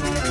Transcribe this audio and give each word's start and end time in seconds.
It's 0.00 0.27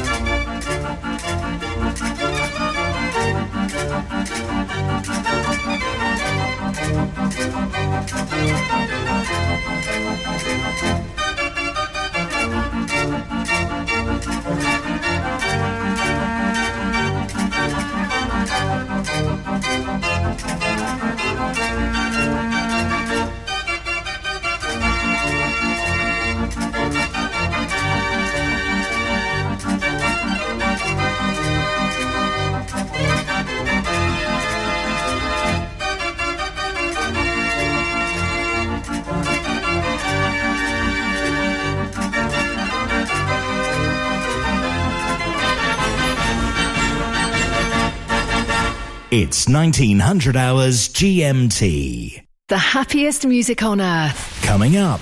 1900 49.58 50.38
hours 50.38 50.88
GMT. 50.90 52.22
The 52.48 52.58
happiest 52.60 53.26
music 53.26 53.64
on 53.64 53.82
earth. 53.82 54.40
Coming 54.44 54.78
up. 54.78 55.02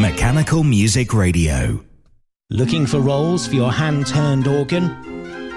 Mechanical 0.00 0.64
Music 0.64 1.12
Radio. 1.12 1.84
Looking 2.48 2.86
for 2.86 2.98
rolls 2.98 3.46
for 3.46 3.56
your 3.56 3.72
hand 3.72 4.06
turned 4.06 4.48
organ? 4.48 5.09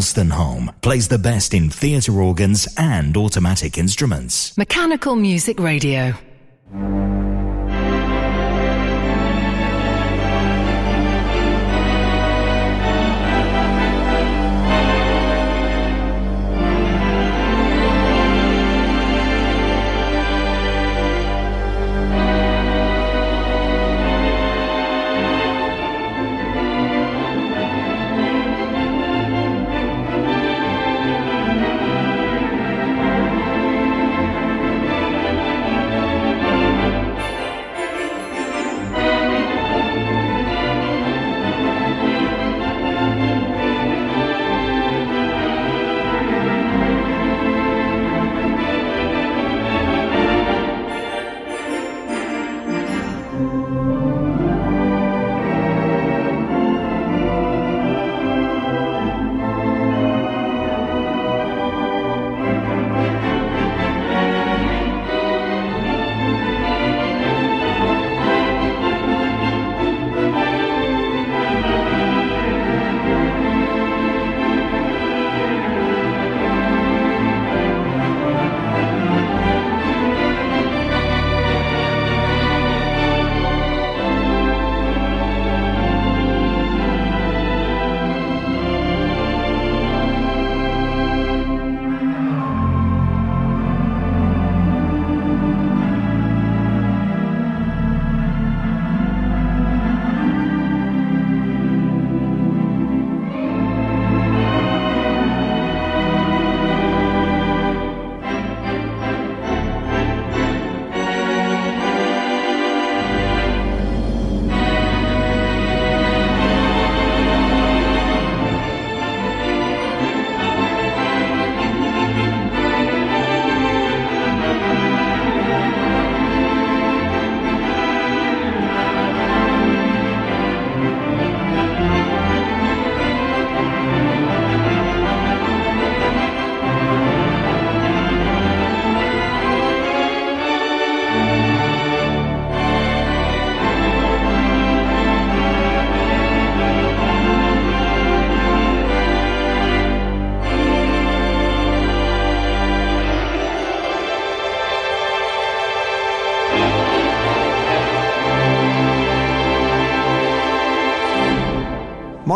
Ian 0.00 0.28
Wolstenholme 0.30 0.80
plays 0.80 1.08
the 1.08 1.18
best 1.18 1.52
in 1.52 1.68
theatre 1.68 2.22
organs 2.22 2.66
and 2.78 3.14
automatic 3.18 3.76
instruments. 3.76 4.56
Mechanical 4.56 5.14
Music 5.14 5.60
Radio. 5.60 6.14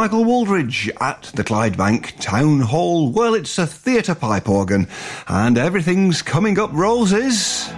Michael 0.04 0.26
Wooldridge 0.26 0.90
at 1.00 1.22
the 1.34 1.42
Clydebank 1.42 2.20
Town 2.20 2.60
Hall. 2.60 3.10
Well, 3.10 3.32
it's 3.32 3.56
a 3.56 3.66
theatre 3.66 4.14
pipe 4.14 4.50
organ, 4.50 4.86
and 5.28 5.56
everything's 5.56 6.20
coming 6.20 6.58
up 6.58 6.68
roses. 6.74 7.70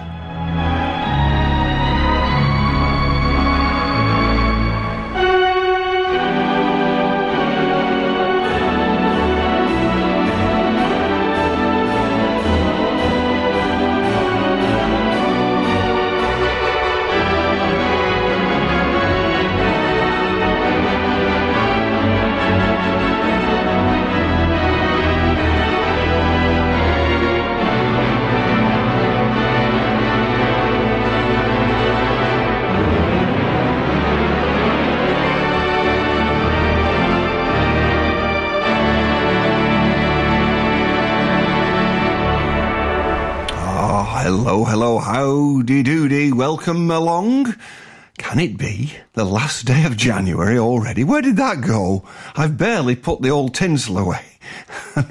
Welcome 46.57 46.89
along. 46.89 47.53
Can 48.17 48.39
it 48.39 48.57
be 48.57 48.91
the 49.13 49.23
last 49.23 49.67
day 49.67 49.85
of 49.85 49.95
January 49.95 50.57
already? 50.57 51.03
Where 51.03 51.21
did 51.21 51.37
that 51.37 51.61
go? 51.61 52.03
I've 52.35 52.57
barely 52.57 52.95
put 52.95 53.21
the 53.21 53.29
old 53.29 53.53
tinsel 53.53 53.99
away. 53.99 54.25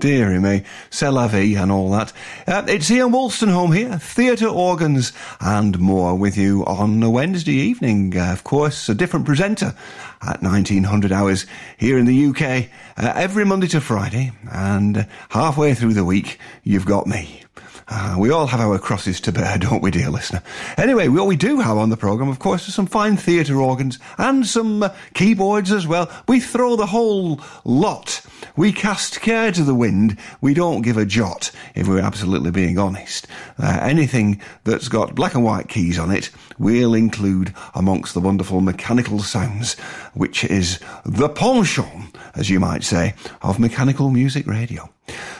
Deary 0.00 0.38
me, 0.38 0.64
c'est 0.88 1.10
la 1.10 1.28
vie 1.28 1.56
and 1.56 1.70
all 1.70 1.90
that. 1.90 2.14
Uh, 2.46 2.64
it's 2.68 2.90
Ian 2.90 3.12
Wolstenholme 3.12 3.76
here, 3.76 3.98
theatre 3.98 4.48
organs 4.48 5.12
and 5.42 5.78
more 5.78 6.16
with 6.16 6.38
you 6.38 6.64
on 6.64 7.02
a 7.02 7.10
Wednesday 7.10 7.52
evening. 7.52 8.16
Uh, 8.16 8.32
of 8.32 8.42
course, 8.42 8.88
a 8.88 8.94
different 8.94 9.26
presenter 9.26 9.74
at 10.22 10.42
1900 10.42 11.12
hours 11.12 11.44
here 11.76 11.98
in 11.98 12.06
the 12.06 12.26
UK 12.28 12.70
uh, 12.96 13.12
every 13.14 13.44
Monday 13.44 13.68
to 13.68 13.80
Friday 13.82 14.32
and 14.50 15.06
halfway 15.28 15.74
through 15.74 15.92
the 15.92 16.04
week 16.06 16.38
you've 16.64 16.86
got 16.86 17.06
me. 17.06 17.41
Uh, 17.88 18.16
we 18.18 18.30
all 18.30 18.46
have 18.46 18.60
our 18.60 18.78
crosses 18.78 19.20
to 19.20 19.32
bear, 19.32 19.58
don't 19.58 19.82
we, 19.82 19.90
dear 19.90 20.10
listener? 20.10 20.42
Anyway, 20.76 21.08
what 21.08 21.26
we 21.26 21.36
do 21.36 21.60
have 21.60 21.76
on 21.76 21.90
the 21.90 21.96
programme, 21.96 22.28
of 22.28 22.38
course, 22.38 22.68
is 22.68 22.74
some 22.74 22.86
fine 22.86 23.16
theatre 23.16 23.60
organs 23.60 23.98
and 24.18 24.46
some 24.46 24.82
uh, 24.82 24.88
keyboards 25.14 25.72
as 25.72 25.86
well. 25.86 26.10
We 26.28 26.40
throw 26.40 26.76
the 26.76 26.86
whole 26.86 27.40
lot. 27.64 28.22
We 28.56 28.72
cast 28.72 29.20
care 29.20 29.50
to 29.52 29.64
the 29.64 29.74
wind. 29.74 30.18
We 30.40 30.54
don't 30.54 30.82
give 30.82 30.96
a 30.96 31.06
jot, 31.06 31.50
if 31.74 31.88
we're 31.88 32.00
absolutely 32.00 32.50
being 32.50 32.78
honest. 32.78 33.26
Uh, 33.58 33.78
anything 33.82 34.40
that's 34.64 34.88
got 34.88 35.14
black 35.14 35.34
and 35.34 35.44
white 35.44 35.68
keys 35.68 35.98
on 35.98 36.10
it, 36.10 36.30
we'll 36.58 36.94
include 36.94 37.54
amongst 37.74 38.14
the 38.14 38.20
wonderful 38.20 38.60
mechanical 38.60 39.20
sounds, 39.20 39.78
which 40.14 40.44
is 40.44 40.80
the 41.04 41.28
penchant, 41.28 42.16
as 42.34 42.50
you 42.50 42.60
might 42.60 42.84
say, 42.84 43.14
of 43.42 43.58
mechanical 43.58 44.10
music 44.10 44.46
radio. 44.46 44.91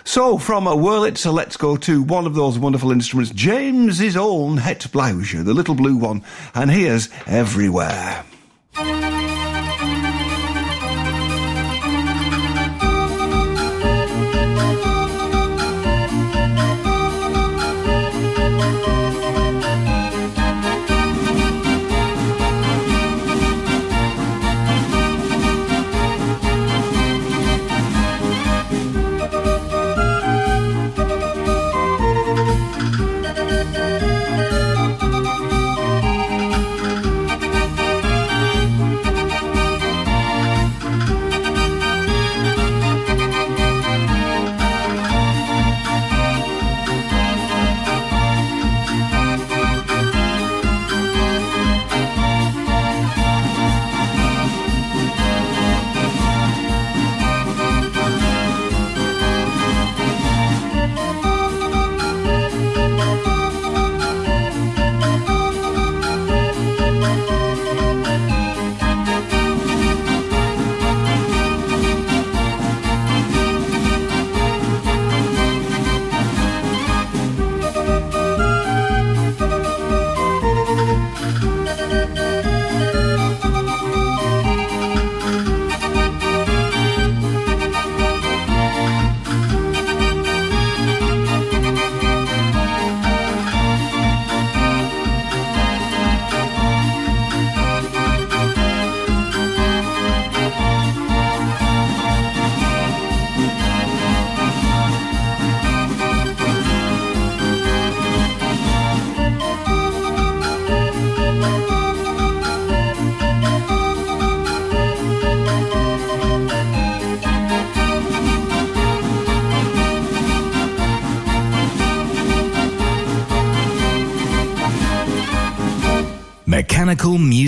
So, 0.05 0.39
from 0.39 0.67
a 0.67 0.77
Wurlitzer, 0.77 1.33
let's 1.33 1.57
go 1.57 1.77
to 1.77 2.03
one 2.03 2.27
of 2.27 2.35
those 2.35 2.59
wonderful 2.59 2.93
instruments, 2.93 3.33
James's 3.33 4.17
own 4.17 4.59
Het 4.59 4.89
Blauwtje, 4.93 5.45
the 5.45 5.55
little 5.55 5.75
blue 5.75 5.97
one, 5.97 6.23
and 6.55 6.71
here's 6.71 7.09
Everywhere. 7.27 8.25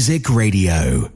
Music 0.06 0.28
Radio. 0.28 1.13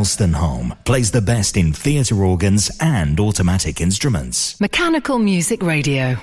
Ian 0.00 0.06
Wolstenholme 0.06 0.84
plays 0.84 1.10
the 1.10 1.20
best 1.20 1.56
in 1.58 1.74
theatre 1.74 2.24
organs 2.24 2.70
and 2.80 3.20
automatic 3.20 3.80
instruments. 3.82 4.58
Mechanical 4.58 5.18
Music 5.18 5.62
Radio. 5.62 6.16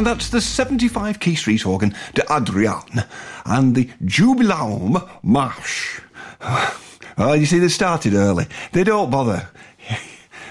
And 0.00 0.06
that's 0.06 0.30
the 0.30 0.40
75 0.40 1.20
key 1.20 1.34
street 1.34 1.66
organ 1.66 1.94
de 2.14 2.24
Adrian 2.32 3.04
and 3.44 3.74
the 3.74 3.84
Jubilaum 4.02 5.06
March. 5.22 6.00
Oh, 6.40 7.34
you 7.34 7.44
see, 7.44 7.58
they 7.58 7.68
started 7.68 8.14
early. 8.14 8.46
They 8.72 8.82
don't 8.82 9.10
bother. 9.10 9.50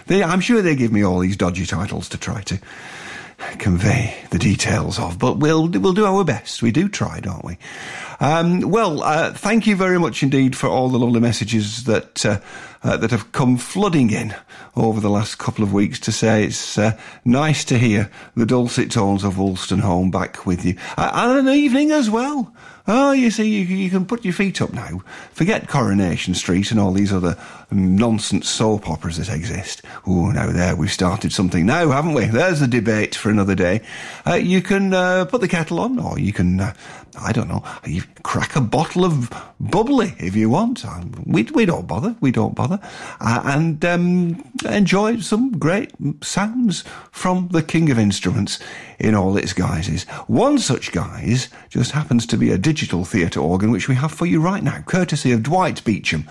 They, 0.06 0.24
I'm 0.24 0.39
sure 0.39 0.63
they 0.63 0.75
give 0.75 0.91
me 0.91 1.03
all 1.03 1.20
these 1.20 1.38
dodgy 1.38 1.68
titles 1.68 2.10
to 2.10 2.18
try 2.18 2.41
to 2.41 2.60
convey 3.60 4.15
the 4.32 4.39
details 4.39 4.98
of, 4.98 5.20
but 5.20 5.38
we'll 5.38 5.68
we'll 5.68 5.94
do 5.94 6.06
our 6.06 6.24
best. 6.24 6.63
We 6.63 6.72
do 6.72 6.89
try, 6.89 7.20
don't 7.20 7.46
we? 7.46 7.60
Um, 8.20 8.62
well, 8.62 9.03
uh, 9.03 9.34
thank 9.34 9.68
you 9.68 9.75
very 9.75 10.00
much 10.00 10.24
indeed 10.24 10.56
for 10.56 10.68
all 10.68 10.89
the 10.89 10.98
lovely 10.98 11.20
messages 11.20 11.84
that 11.84 12.25
uh, 12.25 12.39
uh, 12.83 12.98
that 12.98 13.12
have 13.12 13.31
come 13.31 13.57
flooding 13.57 14.09
in 14.09 14.36
over 14.75 15.00
the 15.00 15.09
last 15.09 15.38
couple 15.38 15.63
of 15.63 15.74
weeks 15.74 16.00
to 16.00 16.12
say 16.12 16.43
it's 16.43 16.77
uh, 16.77 16.98
nice 17.25 17.65
to 17.65 17.77
hear 17.77 18.09
the 18.36 18.45
dulcet 18.45 18.91
tones 18.91 19.24
of 19.24 19.36
Wolstenholme 19.36 20.12
back 20.12 20.45
with 20.45 20.65
you. 20.65 20.75
And 20.98 21.48
an 21.48 21.53
evening 21.53 21.91
as 21.91 22.09
well. 22.09 22.53
Oh, 22.88 23.12
you 23.12 23.29
see, 23.29 23.48
you, 23.48 23.63
you, 23.63 23.89
can 23.89 24.05
put 24.05 24.24
your 24.24 24.33
feet 24.33 24.62
up 24.62 24.74
now. 24.74 25.01
Forget 25.31 25.67
Coronation 25.67 26.33
Street 26.33 26.71
and 26.71 26.79
all 26.79 26.91
these 26.91 27.13
other 27.13 27.38
nonsense 27.71 28.50
soap 28.50 28.89
operas 28.89 29.17
that 29.17 29.29
exist. 29.29 29.83
Oh, 30.07 30.31
now 30.31 30.51
there, 30.51 30.75
we've 30.75 30.91
started 30.91 31.31
something 31.31 31.65
now, 31.65 31.89
haven't 31.89 32.13
we? 32.13 32.25
There's 32.25 32.62
a 32.62 32.67
debate 32.67 33.15
for 33.15 33.29
another 33.29 33.55
day. 33.55 33.81
Uh, 34.25 34.36
you 34.36 34.62
can 34.62 34.93
uh, 34.93 35.25
put 35.25 35.41
the 35.41 35.48
kettle 35.48 35.79
on, 35.79 36.00
or 36.00 36.17
you 36.17 36.33
can, 36.33 36.59
uh, 36.59 36.74
I 37.19 37.31
don't 37.31 37.48
know, 37.48 37.63
you 37.86 38.03
crack 38.24 38.55
a 38.55 38.62
bottle 38.62 39.05
of 39.05 39.29
bubbly 39.59 40.13
if 40.17 40.36
you 40.36 40.50
want. 40.50 40.86
Um, 40.86 41.24
we, 41.25 41.43
we 41.43 41.65
don't 41.65 41.88
bother. 41.88 42.15
We 42.21 42.31
don't 42.31 42.55
bother. 42.55 42.79
Uh, 43.19 43.41
and 43.45 43.83
um, 43.86 44.51
enjoy 44.65 45.19
some 45.19 45.57
great 45.57 45.91
sounds 46.21 46.83
from 47.12 47.50
the 47.50 47.62
King 47.62 47.91
of 47.91 48.00
Instruments 48.00 48.59
in 49.00 49.15
all 49.15 49.38
its 49.38 49.53
guises. 49.53 50.03
One 50.27 50.60
such 50.60 50.91
guise 50.91 51.50
just 51.70 51.91
happens 51.91 52.25
to 52.27 52.38
be 52.38 52.51
a 52.51 52.58
digital 52.58 53.06
theatre 53.06 53.39
organ, 53.39 53.72
which 53.72 53.88
we 53.88 53.96
have 53.96 54.12
for 54.12 54.25
you 54.25 54.41
right 54.41 54.63
now, 54.63 54.82
courtesy 54.86 55.32
of 55.32 55.44
Dwight 55.44 55.84
Beacham 55.84 56.27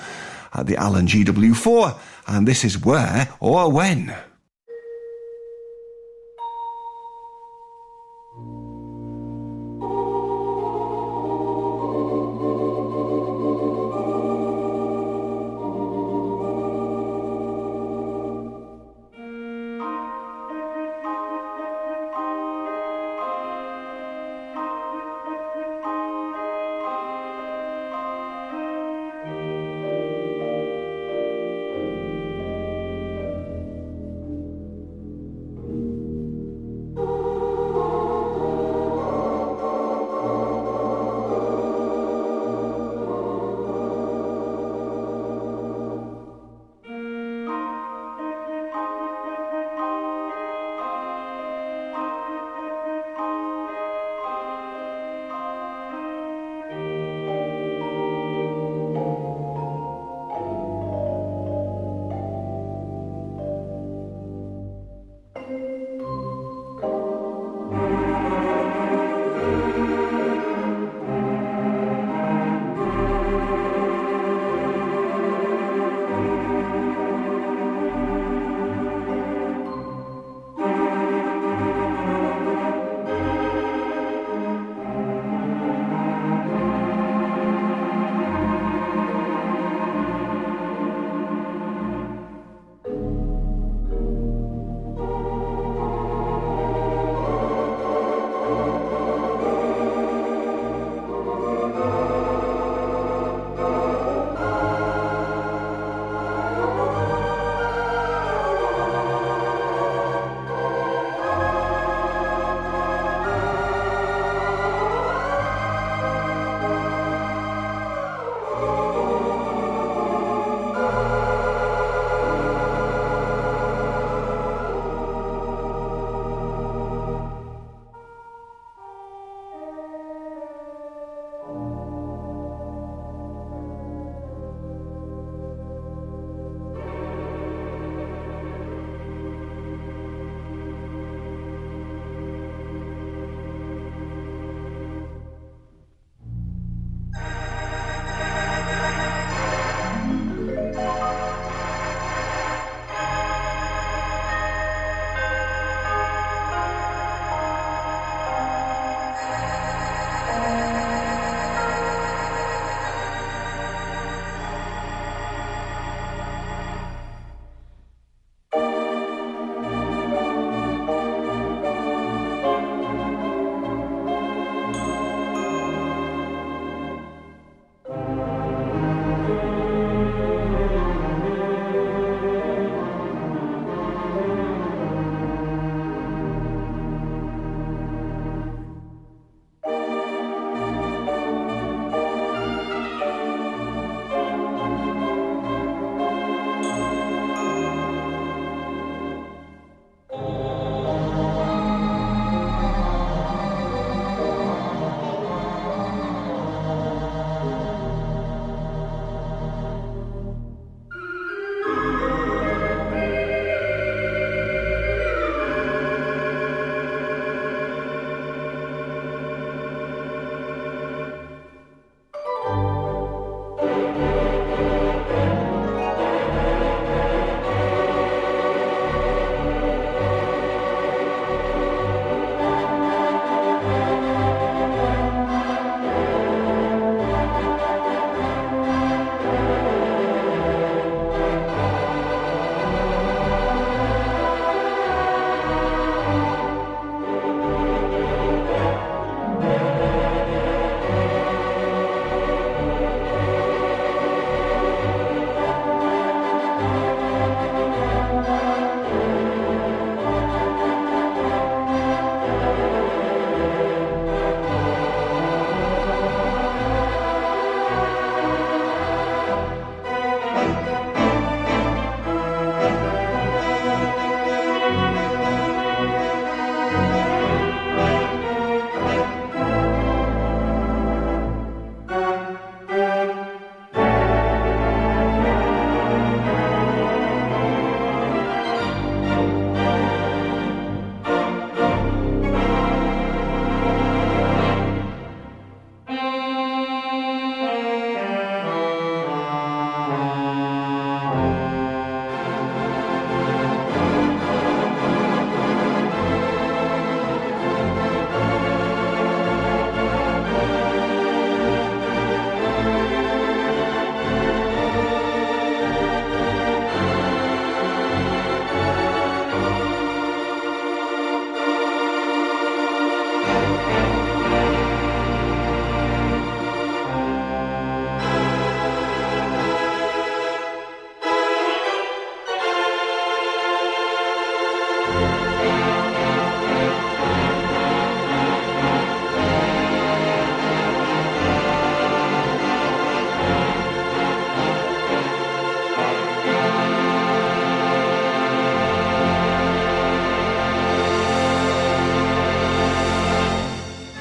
at 0.54 0.66
the 0.66 0.76
Allen 0.76 1.06
GW4. 1.06 1.98
And 2.26 2.46
this 2.46 2.64
is 2.64 2.84
Where 2.84 3.28
or 3.40 3.70
When. 3.72 4.14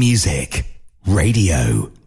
Music 0.00 0.64
Radio. 1.06 1.99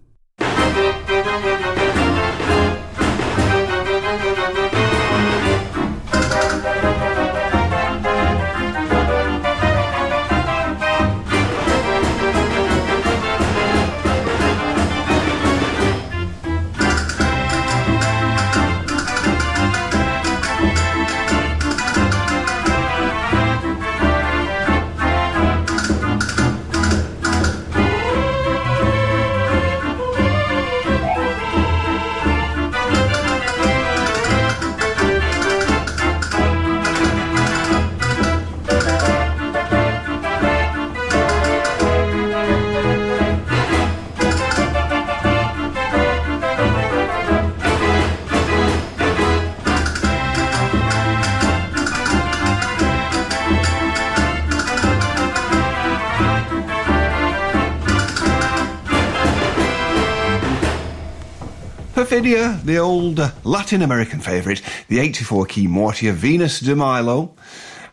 The 62.64 62.78
old 62.78 63.20
Latin 63.44 63.82
American 63.82 64.22
favourite, 64.22 64.62
the 64.88 65.00
84 65.00 65.48
key 65.48 65.68
Mortier 65.68 66.14
Venus 66.14 66.62
de 66.62 66.74
Milo. 66.74 67.36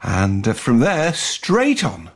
And 0.00 0.46
uh, 0.46 0.52
from 0.52 0.78
there, 0.78 1.12
straight 1.12 1.82
on, 1.82 2.08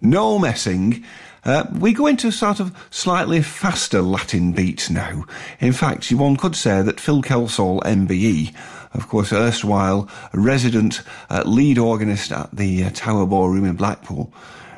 no 0.00 0.38
messing. 0.38 1.04
Uh, 1.44 1.64
we 1.78 1.92
go 1.92 2.06
into 2.06 2.30
sort 2.30 2.60
of 2.60 2.74
slightly 2.88 3.42
faster 3.42 4.00
Latin 4.00 4.52
beats 4.52 4.88
now. 4.88 5.26
In 5.60 5.74
fact, 5.74 6.10
one 6.10 6.38
could 6.38 6.56
say 6.56 6.80
that 6.80 6.98
Phil 6.98 7.20
Kelsall, 7.20 7.82
MBE, 7.82 8.54
of 8.94 9.06
course, 9.06 9.30
erstwhile 9.30 10.08
resident 10.32 11.02
uh, 11.28 11.42
lead 11.44 11.76
organist 11.76 12.32
at 12.32 12.50
the 12.56 12.84
uh, 12.84 12.90
Tower 12.94 13.26
Ballroom 13.26 13.66
in 13.66 13.76
Blackpool, 13.76 14.32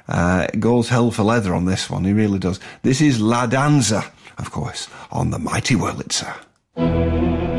uh, 0.08 0.48
goes 0.58 0.88
hell 0.88 1.12
for 1.12 1.22
leather 1.22 1.54
on 1.54 1.66
this 1.66 1.88
one. 1.88 2.04
He 2.04 2.12
really 2.12 2.40
does. 2.40 2.58
This 2.82 3.00
is 3.00 3.20
La 3.20 3.46
Danza, 3.46 4.10
of 4.36 4.50
course, 4.50 4.88
on 5.12 5.30
the 5.30 5.38
Mighty 5.38 5.76
Wurlitzer. 5.76 6.34
Ian 6.80 7.49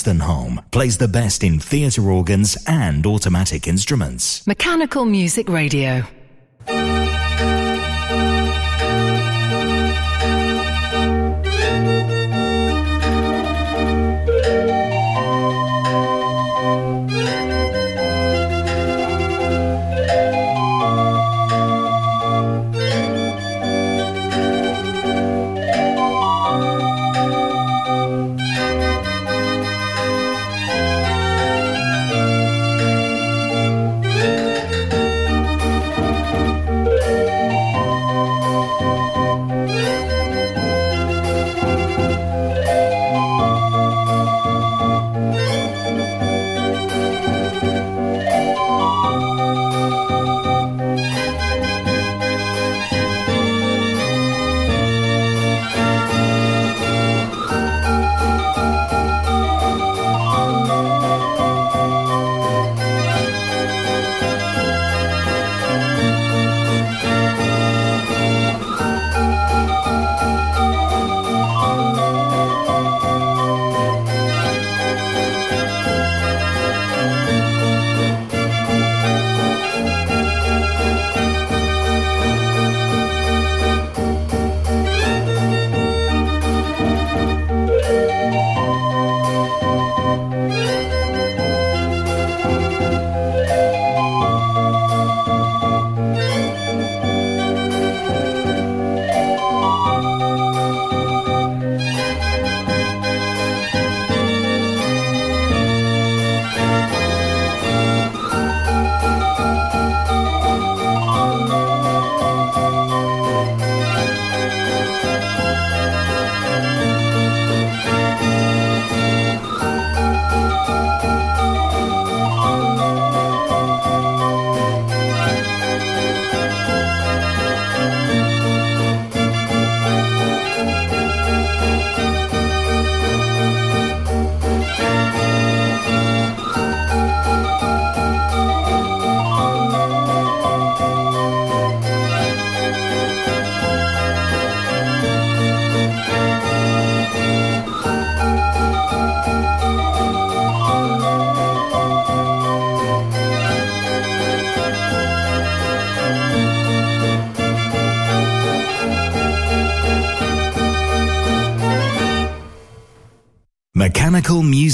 Wolstenholme 0.00 0.62
plays 0.70 0.96
the 0.96 1.08
best 1.08 1.44
in 1.44 1.58
theatre 1.58 2.10
organs 2.10 2.56
and 2.66 3.04
automatic 3.06 3.68
instruments. 3.68 4.46
Mechanical 4.46 5.04
Music 5.04 5.48
Radio. 5.48 6.04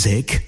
Music 0.07 0.46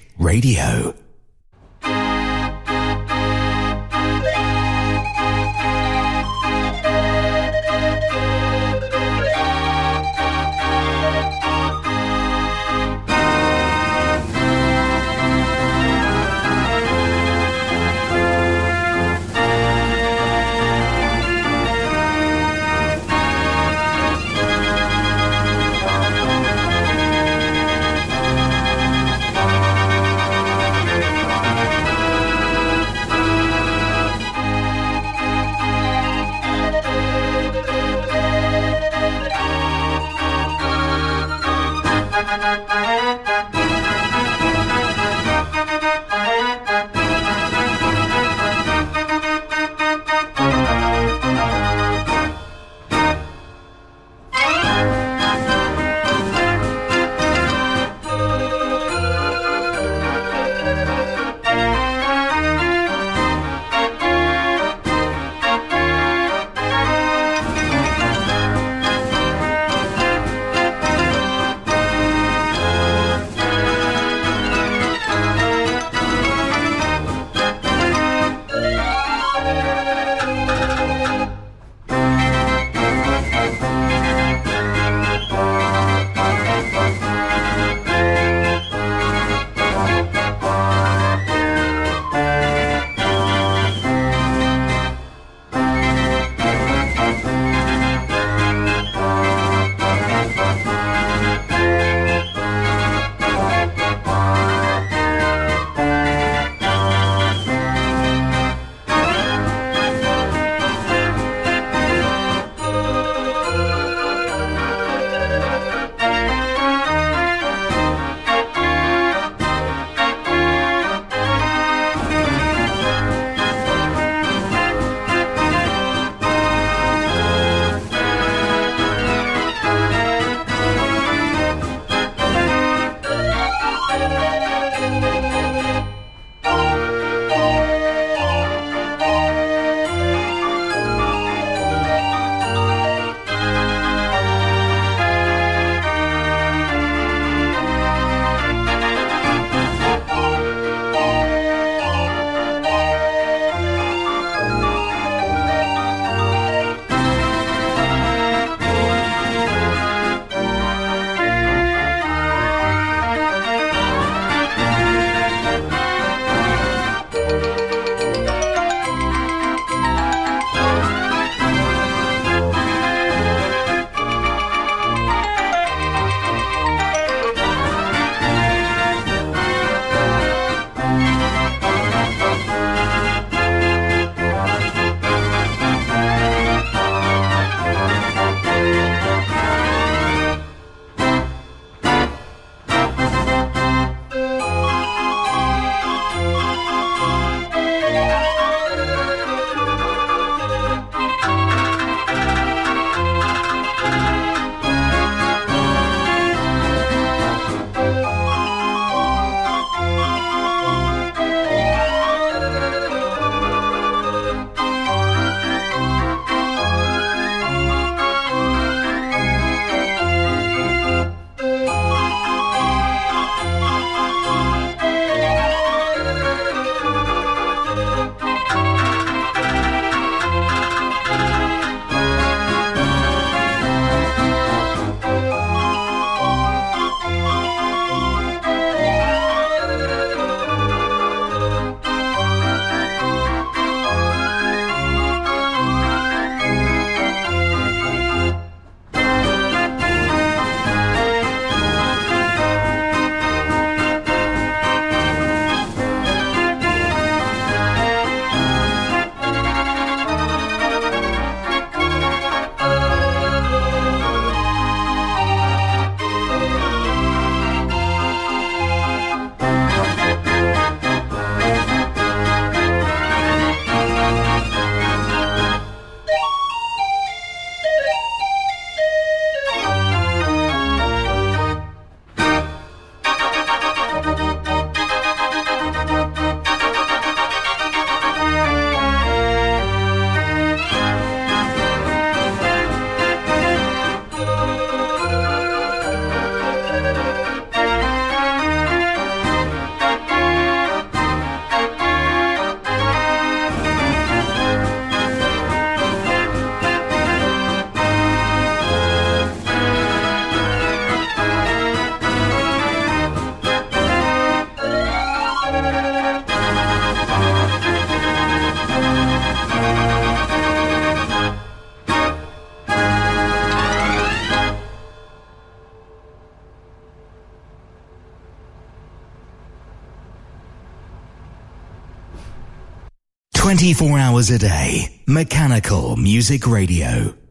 hours 334.19 334.29
a 334.31 334.37
day. 334.37 334.91
Mechanical 335.07 335.95
Music 335.95 336.45
Radio. 336.45 337.28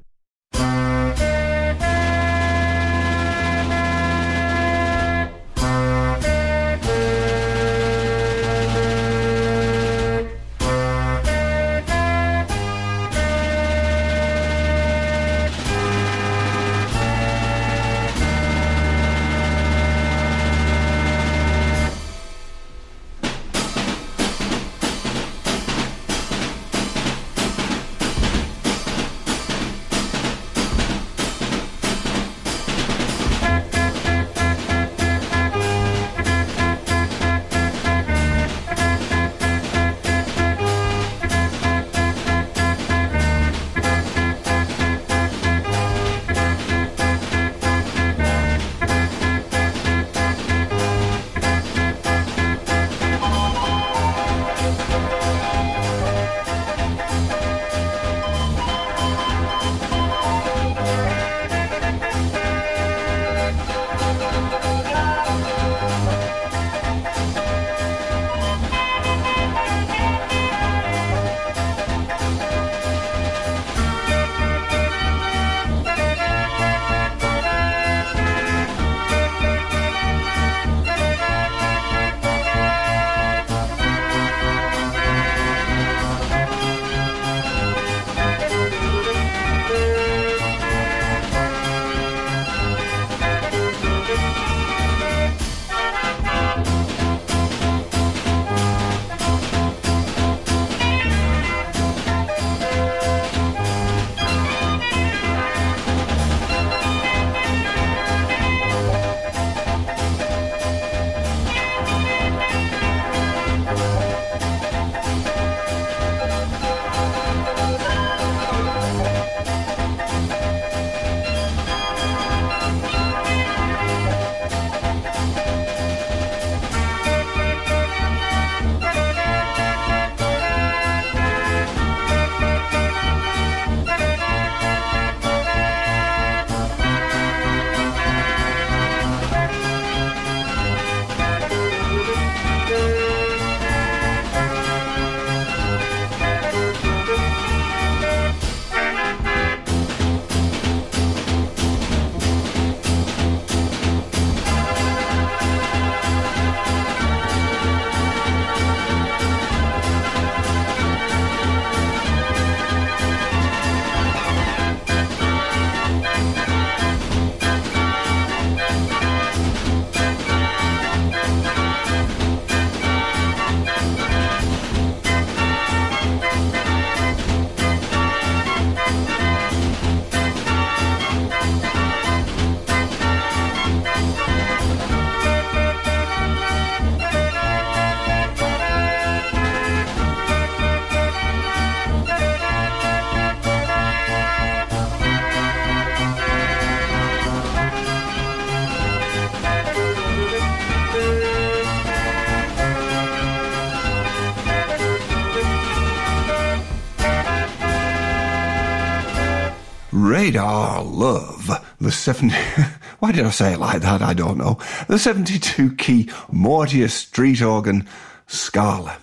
70. 212.14 212.34
Why 213.00 213.12
did 213.12 213.26
I 213.26 213.30
say 213.30 213.52
it 213.52 213.58
like 213.58 213.82
that? 213.82 214.00
I 214.00 214.14
don't 214.14 214.38
know. 214.38 214.58
The 214.88 214.98
72 214.98 215.74
key 215.74 216.08
Mortier 216.32 216.88
street 216.88 217.42
organ 217.42 217.86
Scala. 218.26 218.96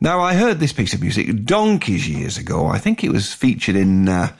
Now, 0.00 0.20
I 0.20 0.34
heard 0.34 0.58
this 0.58 0.72
piece 0.72 0.94
of 0.94 1.00
music 1.00 1.44
donkeys 1.44 2.08
years 2.08 2.36
ago. 2.36 2.66
I 2.66 2.78
think 2.78 3.04
it 3.04 3.12
was 3.12 3.32
featured 3.32 3.76
in 3.76 4.08
uh, 4.08 4.32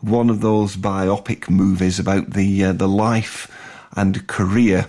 one 0.00 0.30
of 0.30 0.40
those 0.40 0.76
biopic 0.76 1.50
movies 1.50 1.98
about 1.98 2.30
the 2.30 2.64
uh, 2.64 2.72
the 2.72 2.88
life 2.88 3.54
and 3.94 4.26
career 4.28 4.88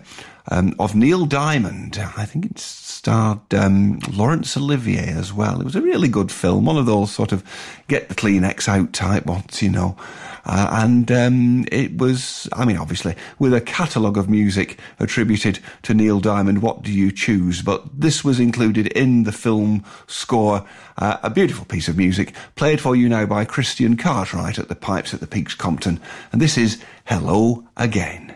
um, 0.49 0.73
of 0.79 0.95
Neil 0.95 1.25
Diamond. 1.25 1.97
I 2.15 2.23
think 2.23 2.45
it 2.45 2.59
starred 2.59 3.53
um, 3.53 3.99
Laurence 4.09 4.55
Olivier 4.55 5.09
as 5.09 5.33
well. 5.33 5.59
It 5.59 5.65
was 5.65 5.75
a 5.75 5.81
really 5.81 6.07
good 6.07 6.31
film, 6.31 6.63
one 6.63 6.77
of 6.77 6.85
those 6.85 7.11
sort 7.11 7.33
of 7.33 7.43
get 7.89 8.07
the 8.07 8.15
Kleenex 8.15 8.69
out 8.69 8.93
type 8.93 9.25
ones, 9.25 9.61
you 9.61 9.69
know. 9.69 9.97
Uh, 10.45 10.69
and 10.71 11.11
um, 11.11 11.65
it 11.71 11.97
was, 11.97 12.49
I 12.53 12.65
mean, 12.65 12.77
obviously, 12.77 13.15
with 13.39 13.53
a 13.53 13.61
catalogue 13.61 14.17
of 14.17 14.29
music 14.29 14.77
attributed 14.99 15.59
to 15.83 15.93
Neil 15.93 16.19
Diamond, 16.19 16.61
what 16.61 16.81
do 16.81 16.91
you 16.91 17.11
choose? 17.11 17.61
But 17.61 17.83
this 17.93 18.23
was 18.23 18.39
included 18.39 18.87
in 18.87 19.23
the 19.23 19.31
film 19.31 19.85
score, 20.07 20.65
uh, 20.97 21.17
a 21.23 21.29
beautiful 21.29 21.65
piece 21.65 21.87
of 21.87 21.97
music, 21.97 22.33
played 22.55 22.81
for 22.81 22.95
you 22.95 23.07
now 23.07 23.25
by 23.25 23.45
Christian 23.45 23.95
Cartwright 23.95 24.59
at 24.59 24.67
the 24.67 24.75
Pipes 24.75 25.13
at 25.13 25.19
the 25.19 25.27
Peaks 25.27 25.55
Compton. 25.55 25.99
And 26.31 26.41
this 26.41 26.57
is 26.57 26.83
Hello 27.05 27.63
Again. 27.77 28.35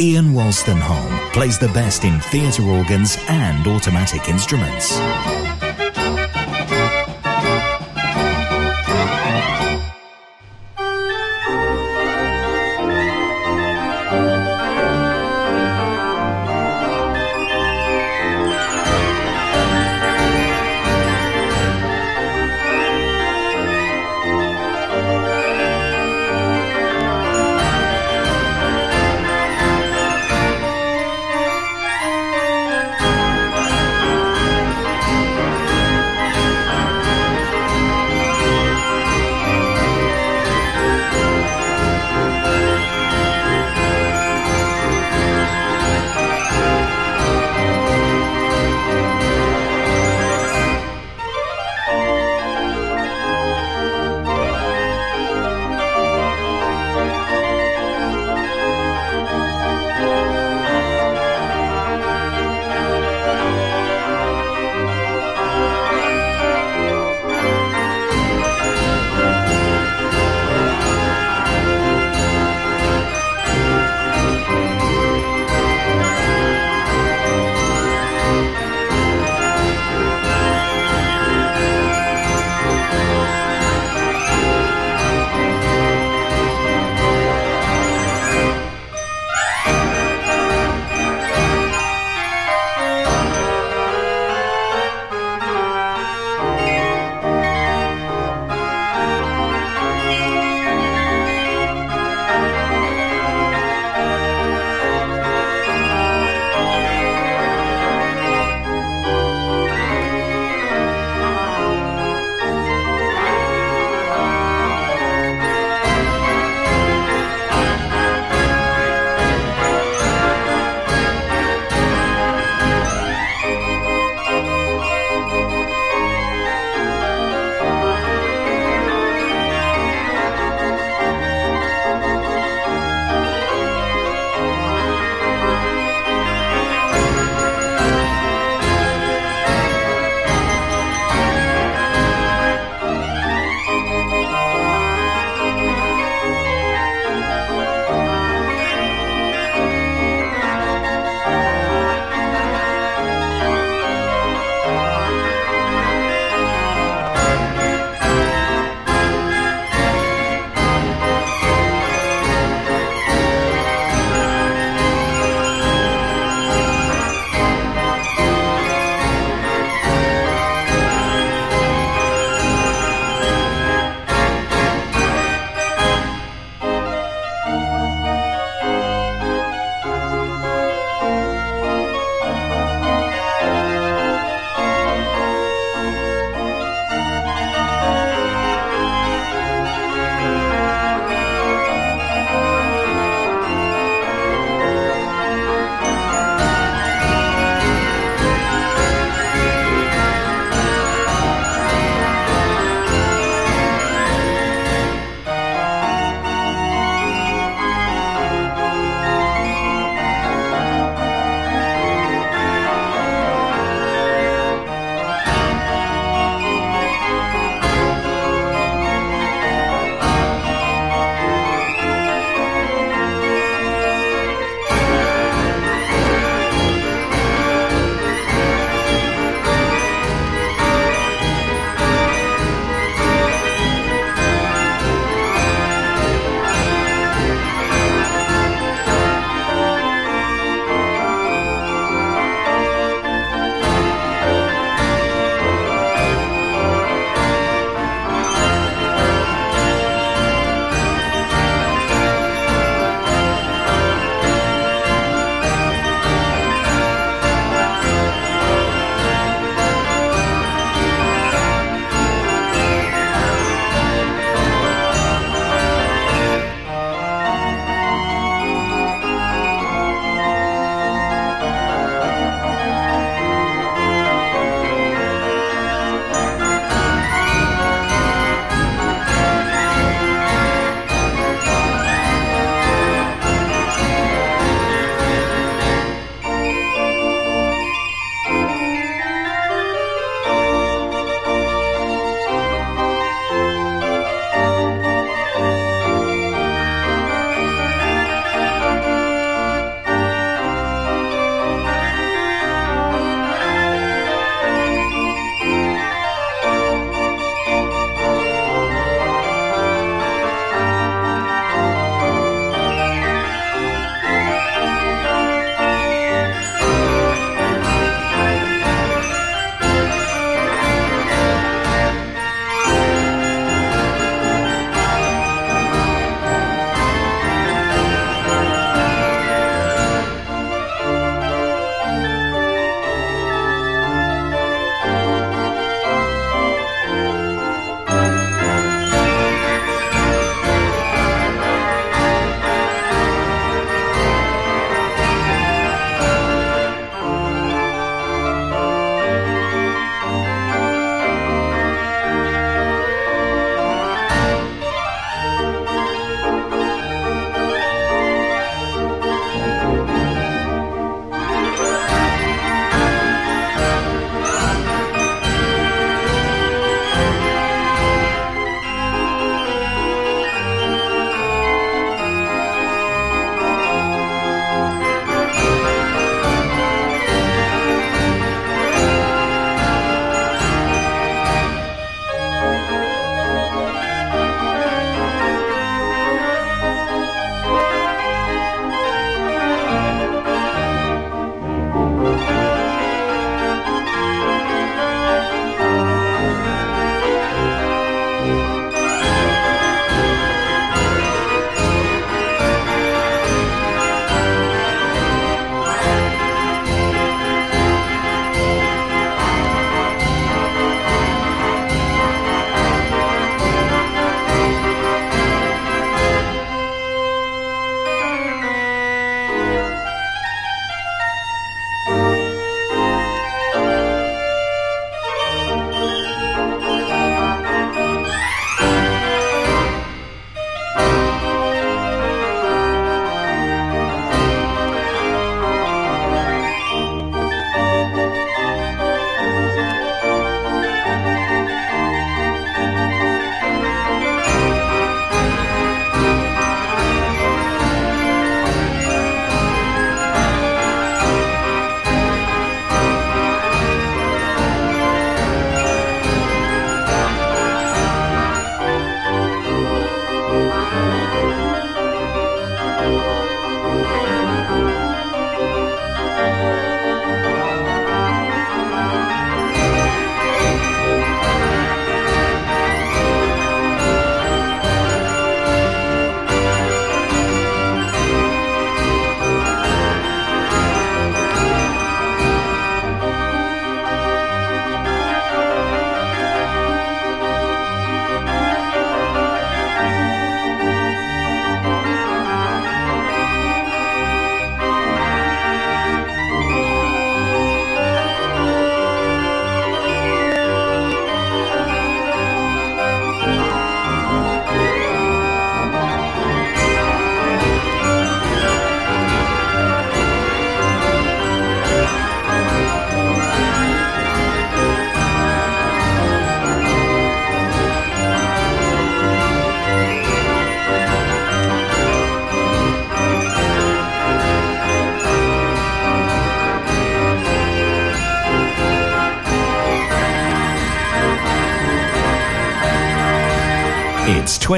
Ian 0.00 0.32
Wolstenholme 0.32 1.32
plays 1.34 1.58
the 1.58 1.68
best 1.68 2.04
in 2.04 2.18
theatre 2.18 2.62
organs 2.62 3.18
and 3.28 3.66
automatic 3.66 4.26
instruments. 4.26 4.98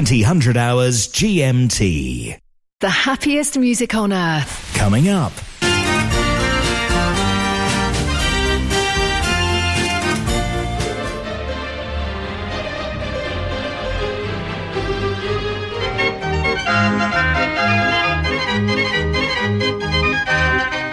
2000 0.02 0.56
hours 0.56 1.08
GMT. 1.08 2.38
The 2.80 2.90
happiest 2.90 3.56
music 3.56 3.94
on 3.94 4.12
earth. 4.12 4.74
Coming 4.74 5.08
up. 5.08 5.32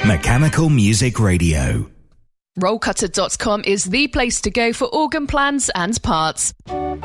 Mechanical 0.05 0.69
Music 0.69 1.19
Radio. 1.19 1.89
Rollcutter.com 2.59 3.63
is 3.65 3.85
the 3.85 4.07
place 4.09 4.41
to 4.41 4.51
go 4.51 4.73
for 4.73 4.93
organ 4.93 5.25
plans 5.25 5.69
and 5.73 6.01
parts. 6.03 6.53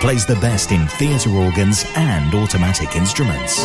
plays 0.00 0.26
the 0.26 0.36
best 0.36 0.72
in 0.72 0.86
theatre 0.86 1.30
organs 1.30 1.84
and 1.96 2.34
automatic 2.34 2.96
instruments. 2.96 3.64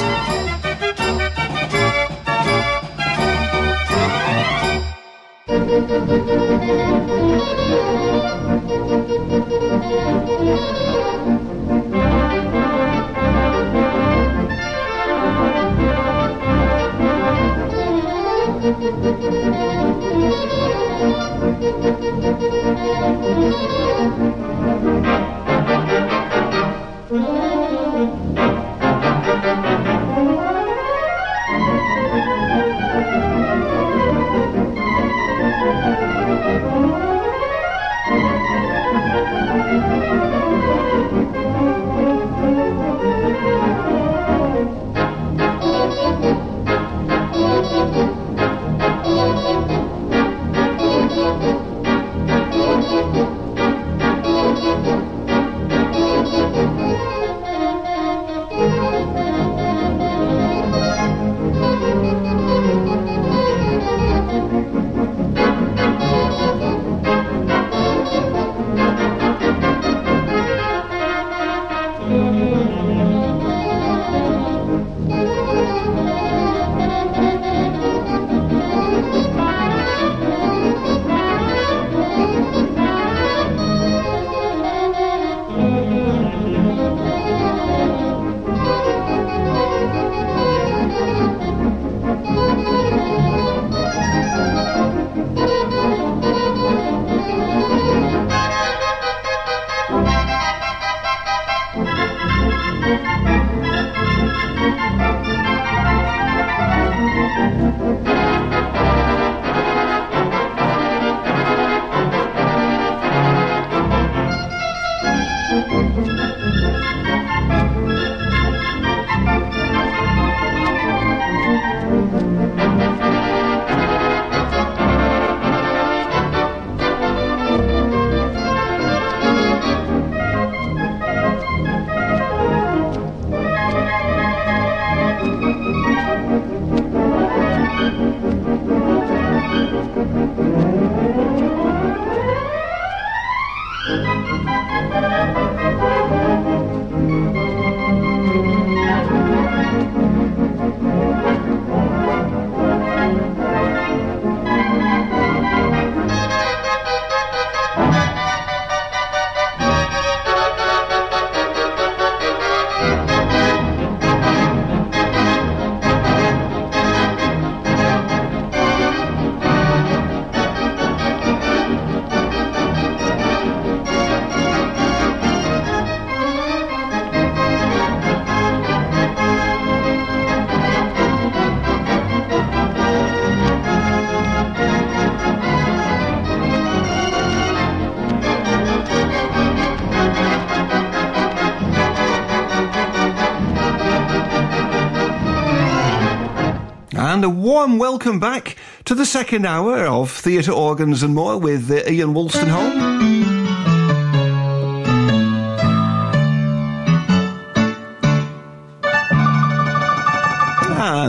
And 197.19 197.25
a 197.25 197.29
warm 197.29 197.77
welcome 197.77 198.17
back 198.17 198.55
to 198.85 198.95
the 198.95 199.05
second 199.05 199.45
hour 199.45 199.85
of 199.85 200.09
Theatre 200.09 200.53
Organs 200.53 201.03
and 201.03 201.13
More 201.13 201.37
with 201.37 201.69
uh, 201.69 201.83
Ian 201.85 202.13
Wolstenholme. 202.13 203.38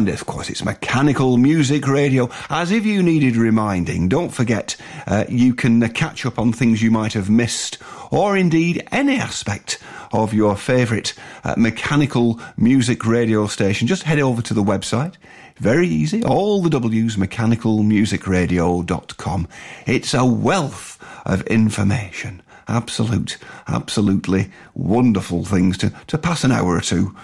And 0.01 0.09
of 0.09 0.25
course, 0.25 0.49
it's 0.49 0.65
mechanical 0.65 1.37
music 1.37 1.87
radio. 1.87 2.31
As 2.49 2.71
if 2.71 2.87
you 2.87 3.03
needed 3.03 3.37
reminding, 3.37 4.09
don't 4.09 4.31
forget 4.31 4.75
uh, 5.07 5.25
you 5.29 5.53
can 5.53 5.83
uh, 5.83 5.89
catch 5.89 6.25
up 6.25 6.39
on 6.39 6.55
things 6.55 6.81
you 6.81 6.91
might 6.91 7.13
have 7.13 7.29
missed, 7.29 7.77
or 8.11 8.35
indeed 8.35 8.89
any 8.93 9.17
aspect 9.17 9.79
of 10.11 10.33
your 10.33 10.57
favourite 10.57 11.13
uh, 11.45 11.55
mechanical 11.59 12.41
music 12.57 13.05
radio 13.05 13.47
station. 13.47 13.87
Just 13.87 14.05
head 14.05 14.21
over 14.21 14.41
to 14.41 14.55
the 14.55 14.65
website. 14.65 15.17
Very 15.59 15.89
easy. 15.89 16.25
All 16.25 16.63
the 16.63 16.71
W's, 16.71 17.17
mechanicalmusicradio.com. 17.17 19.49
It's 19.85 20.15
a 20.15 20.25
wealth 20.25 20.99
of 21.27 21.43
information. 21.43 22.41
Absolute, 22.69 23.37
absolutely 23.69 24.51
wonderful 24.73 25.45
things 25.45 25.77
to, 25.77 25.93
to 26.07 26.17
pass 26.17 26.43
an 26.43 26.53
hour 26.53 26.75
or 26.75 26.81
two 26.81 27.15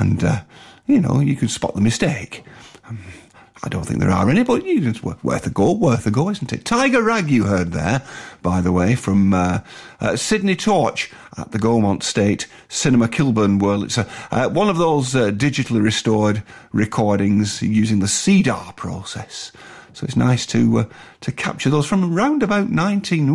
and 0.00 0.24
uh, 0.24 0.40
you 0.86 1.00
know, 1.00 1.20
you 1.20 1.36
can 1.36 1.48
spot 1.48 1.74
the 1.74 1.80
mistake. 1.80 2.44
Um, 2.88 2.98
I 3.62 3.68
don't 3.68 3.84
think 3.84 4.00
there 4.00 4.10
are 4.10 4.28
any, 4.28 4.44
but 4.44 4.62
it's 4.64 5.02
worth 5.02 5.46
a 5.46 5.50
go, 5.50 5.72
worth 5.72 6.06
a 6.06 6.10
go, 6.10 6.30
isn't 6.30 6.52
it? 6.52 6.64
Tiger 6.64 7.02
Rag, 7.02 7.30
you 7.30 7.44
heard 7.44 7.72
there, 7.72 8.02
by 8.42 8.60
the 8.60 8.70
way, 8.70 8.94
from 8.94 9.32
uh, 9.32 9.60
uh, 10.00 10.14
Sidney 10.14 10.54
Torch 10.54 11.10
at 11.38 11.50
the 11.52 11.58
Gaumont 11.58 12.02
State 12.02 12.46
Cinema 12.68 13.08
Kilburn 13.08 13.58
World. 13.58 13.84
It's 13.84 13.98
a, 13.98 14.06
uh, 14.30 14.48
one 14.50 14.68
of 14.68 14.76
those 14.76 15.16
uh, 15.16 15.30
digitally 15.30 15.82
restored 15.82 16.42
recordings 16.72 17.62
using 17.62 18.00
the 18.00 18.06
CEDAR 18.06 18.76
process. 18.76 19.52
So 19.94 20.04
it's 20.04 20.16
nice 20.16 20.44
to 20.46 20.80
uh, 20.80 20.84
to 21.22 21.32
capture 21.32 21.70
those 21.70 21.86
from 21.86 22.14
around 22.14 22.42
about 22.42 22.68
19, 22.68 23.28
ooh, 23.30 23.32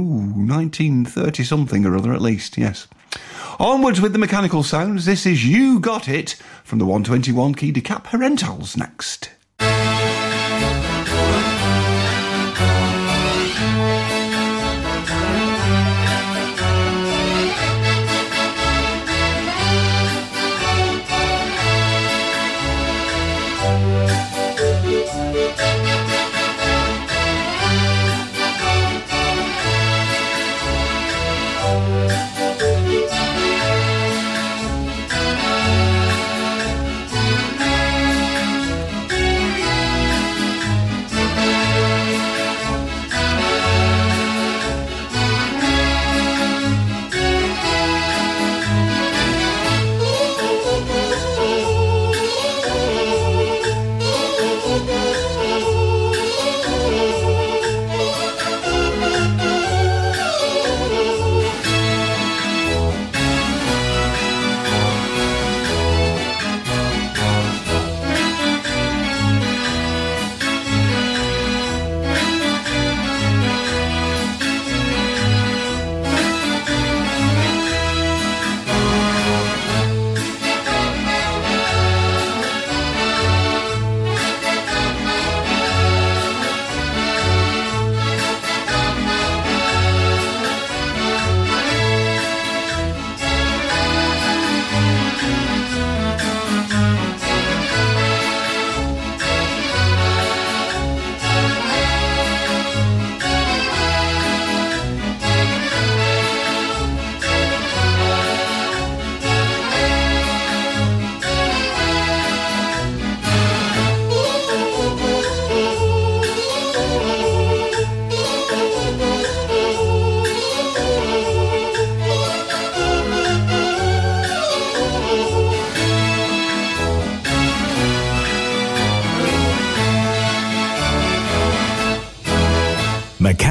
1930 0.47 1.43
something 1.43 1.85
or 1.85 1.97
other 1.97 2.13
at 2.13 2.21
least, 2.21 2.57
yes. 2.57 2.87
Onwards 3.61 4.01
with 4.01 4.11
the 4.11 4.17
mechanical 4.17 4.63
sounds, 4.63 5.05
this 5.05 5.23
is 5.23 5.45
You 5.45 5.79
Got 5.79 6.09
It 6.09 6.31
from 6.63 6.79
the 6.79 6.85
121 6.85 7.53
key 7.53 7.71
Decap 7.71 8.05
Herentals 8.05 8.75
next. 8.75 9.29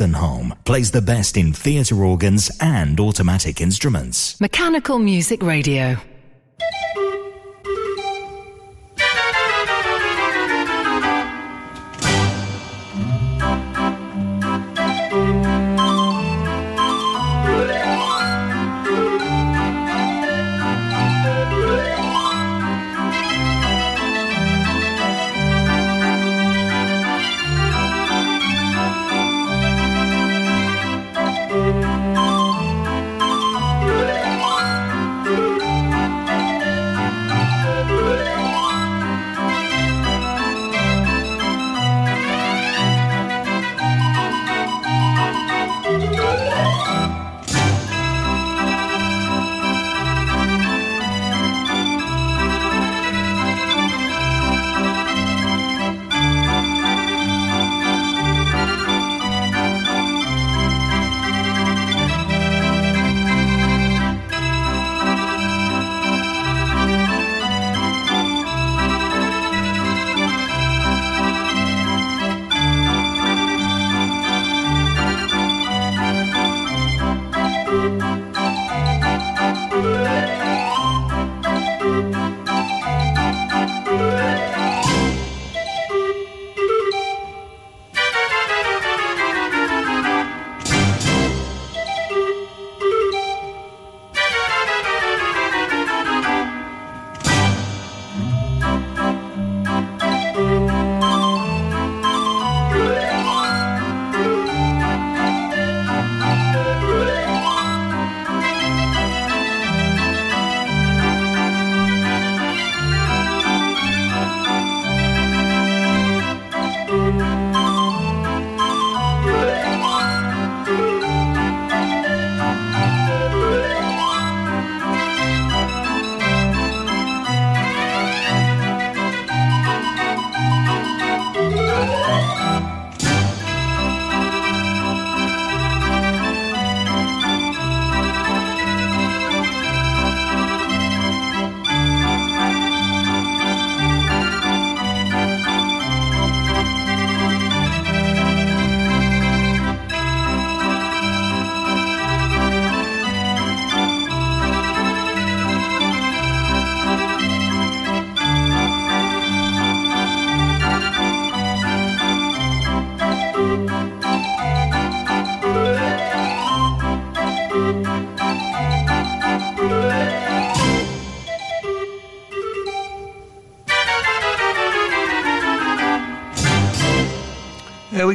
Ian 0.00 0.12
Wolstenholme 0.14 0.64
plays 0.64 0.90
the 0.92 1.02
best 1.02 1.36
in 1.36 1.52
theatre 1.52 2.02
organs 2.02 2.50
and 2.60 2.98
automatic 2.98 3.60
instruments. 3.60 4.40
Mechanical 4.40 4.98
Music 4.98 5.42
Radio. 5.42 5.98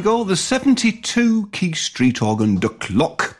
The 0.06 0.36
72 0.36 1.48
key 1.48 1.72
street 1.72 2.22
organ 2.22 2.60
De 2.60 2.68
Klok 2.68 3.34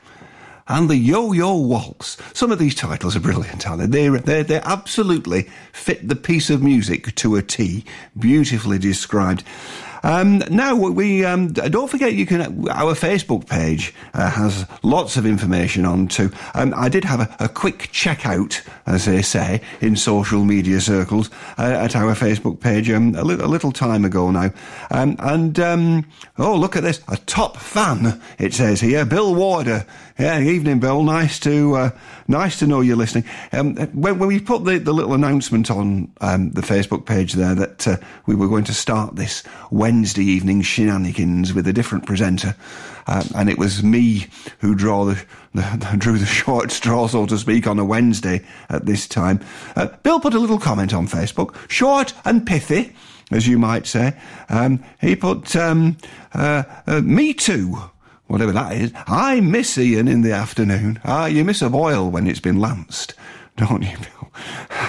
and 0.67 0.91
the 0.91 0.97
Yo-Yo 0.97 1.55
Waltz. 1.55 2.17
Some 2.33 2.51
of 2.51 2.59
these 2.59 2.75
titles 2.75 3.15
are 3.15 3.21
brilliant, 3.21 3.71
aren't 3.71 3.93
they? 3.93 4.09
They, 4.09 4.19
they, 4.19 4.43
they 4.43 4.61
absolutely 4.63 5.49
fit 5.73 6.09
the 6.09 6.17
piece 6.17 6.51
of 6.51 6.65
music 6.65 7.15
to 7.15 7.37
a 7.37 7.43
T. 7.43 7.85
Beautifully 8.19 8.81
described. 8.81 9.45
Um, 10.07 10.39
now 10.51 10.77
we 10.77 11.25
um, 11.25 11.53
don't 11.53 11.91
forget 11.91 12.15
you 12.15 12.27
can 12.27 12.69
our 12.69 12.95
Facebook 12.95 13.49
page 13.49 13.93
uh, 14.15 14.31
has 14.31 14.65
lots 14.85 15.17
of 15.17 15.27
information 15.27 15.85
on 15.85 16.07
too. 16.07 16.31
Um, 16.55 16.73
I 16.77 16.89
did 16.89 17.03
have 17.03 17.19
a, 17.19 17.37
a, 17.41 17.49
quick 17.49 17.91
checkout, 17.91 18.65
as 18.87 19.07
they 19.07 19.21
say 19.21 19.61
in 19.81 19.97
social 19.97 20.45
media 20.45 20.81
circles, 20.81 21.29
uh, 21.59 21.63
at 21.63 21.97
our 21.97 22.15
Facebook 22.15 22.61
page 22.61 22.89
um, 22.89 23.17
a, 23.17 23.25
li- 23.25 23.35
a, 23.35 23.49
little 23.49 23.73
time 23.73 24.05
ago 24.05 24.31
now, 24.31 24.53
um, 24.93 25.17
and 25.19 25.59
um, 25.59 26.07
oh 26.39 26.55
look 26.55 26.77
at 26.77 26.85
this, 26.85 27.01
a 27.09 27.17
top 27.17 27.57
fan 27.57 28.23
it 28.39 28.55
says 28.55 28.81
here, 28.81 29.05
Bill 29.05 29.35
Warder. 29.35 29.85
Yeah, 30.19 30.41
evening, 30.41 30.81
Bill. 30.81 31.03
Nice 31.03 31.39
to 31.41 31.75
uh, 31.75 31.91
nice 32.27 32.59
to 32.61 32.67
know 32.67 32.81
you're 32.81 32.97
listening. 32.97 33.25
Um, 33.53 33.77
when, 33.77 34.19
when, 34.19 34.29
we 34.29 34.41
put 34.41 34.65
the, 34.65 34.79
the 34.79 34.95
little 34.95 35.13
announcement 35.13 35.71
on 35.71 36.11
um, 36.23 36.53
the 36.53 36.63
Facebook 36.63 37.05
page 37.05 37.35
there 37.35 37.55
that 37.55 37.87
uh, 37.87 37.97
we 38.25 38.35
were 38.35 38.49
going 38.49 38.65
to 38.65 38.73
start 38.73 39.17
this 39.17 39.43
Wednesday 39.71 40.25
evening 40.25 40.63
shenanigans 40.63 41.53
with 41.53 41.67
a 41.67 41.73
different 41.75 42.07
presenter, 42.07 42.57
uh, 43.07 43.25
and 43.35 43.51
it 43.51 43.59
was 43.59 43.83
me 43.83 44.27
who 44.61 44.75
draw 44.75 45.05
the, 45.05 45.23
the, 45.53 45.95
drew 45.99 46.17
the 46.17 46.25
short 46.25 46.71
straw, 46.71 47.07
so 47.07 47.27
to 47.27 47.37
speak, 47.37 47.67
on 47.67 47.79
a 47.79 47.85
Wednesday 47.85 48.43
at 48.71 48.87
this 48.87 49.07
time. 49.07 49.39
Uh, 49.77 49.89
Bill 50.03 50.19
put 50.19 50.33
a 50.33 50.39
little 50.39 50.59
comment 50.59 50.95
on 50.95 51.07
Facebook, 51.07 51.69
short 51.69 52.15
and 52.25 52.47
pithy. 52.47 52.95
As 53.33 53.47
you 53.47 53.59
might 53.59 53.87
say, 53.87 54.17
um, 54.49 54.83
he 54.99 55.15
put 55.15 55.55
um, 55.57 55.99
uh, 56.33 56.63
uh, 56.87 57.03
me 57.03 57.35
too 57.35 57.77
whatever 58.27 58.53
that 58.53 58.73
is. 58.73 58.93
I 59.07 59.41
miss 59.41 59.79
Ian 59.79 60.09
in 60.09 60.23
the 60.23 60.33
afternoon. 60.33 61.01
Ah, 61.05 61.27
you 61.27 61.45
miss 61.45 61.63
a 61.63 61.71
boil 61.71 62.11
when 62.11 62.27
it's 62.27 62.41
been 62.41 62.61
lanced, 62.61 63.15
don't 63.57 63.83
you, 63.83 63.97
Bill? 63.97 64.33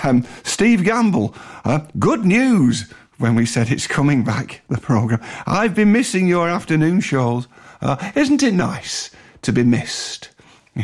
Um, 0.03 0.25
Steve 0.43 0.83
Gamble, 0.83 1.33
uh, 1.63 1.79
good 1.99 2.25
news 2.25 2.91
when 3.17 3.35
we 3.35 3.45
said 3.45 3.71
it's 3.71 3.87
coming 3.87 4.23
back, 4.23 4.61
the 4.69 4.77
programme. 4.77 5.21
I've 5.45 5.73
been 5.73 5.91
missing 5.91 6.27
your 6.27 6.49
afternoon 6.49 7.01
shows. 7.01 7.47
Uh, 7.81 8.11
isn't 8.15 8.43
it 8.43 8.53
nice 8.53 9.09
to 9.43 9.51
be 9.51 9.63
missed? 9.63 10.29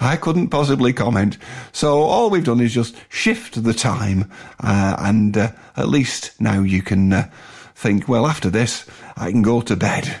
I 0.00 0.16
couldn't 0.16 0.48
possibly 0.48 0.92
comment. 0.92 1.38
So 1.72 2.02
all 2.02 2.30
we've 2.30 2.44
done 2.44 2.60
is 2.60 2.74
just 2.74 2.96
shift 3.08 3.62
the 3.62 3.74
time, 3.74 4.30
uh, 4.60 4.96
and 4.98 5.36
uh, 5.36 5.52
at 5.76 5.88
least 5.88 6.38
now 6.40 6.60
you 6.60 6.82
can 6.82 7.12
uh, 7.12 7.30
think, 7.74 8.08
well, 8.08 8.26
after 8.26 8.50
this, 8.50 8.86
I 9.16 9.30
can 9.30 9.42
go 9.42 9.60
to 9.62 9.76
bed 9.76 10.20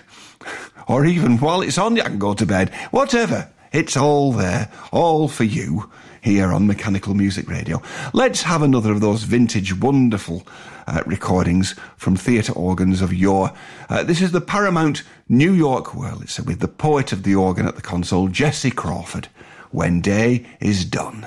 or 0.88 1.04
even 1.06 1.38
while 1.38 1.60
it's 1.60 1.78
on, 1.78 2.00
I 2.00 2.04
can 2.04 2.18
go 2.18 2.34
to 2.34 2.46
bed. 2.46 2.74
Whatever. 2.90 3.50
It's 3.70 3.96
all 3.96 4.32
there, 4.32 4.72
all 4.92 5.28
for 5.28 5.44
you 5.44 5.90
here 6.22 6.52
on 6.52 6.66
Mechanical 6.66 7.14
Music 7.14 7.48
Radio. 7.48 7.82
Let's 8.14 8.42
have 8.42 8.62
another 8.62 8.92
of 8.92 9.00
those 9.00 9.24
vintage, 9.24 9.78
wonderful 9.78 10.46
uh, 10.86 11.02
recordings 11.04 11.74
from 11.96 12.16
theatre 12.16 12.54
organs 12.54 13.02
of 13.02 13.12
yore. 13.12 13.52
Uh, 13.90 14.02
this 14.02 14.22
is 14.22 14.32
the 14.32 14.40
Paramount 14.40 15.02
New 15.28 15.52
York. 15.52 15.90
It's 16.22 16.40
with 16.40 16.60
the 16.60 16.68
poet 16.68 17.12
of 17.12 17.24
the 17.24 17.34
organ 17.34 17.68
at 17.68 17.76
the 17.76 17.82
console, 17.82 18.28
Jesse 18.28 18.70
Crawford. 18.70 19.28
When 19.70 20.00
day 20.00 20.46
is 20.60 20.86
done. 20.86 21.26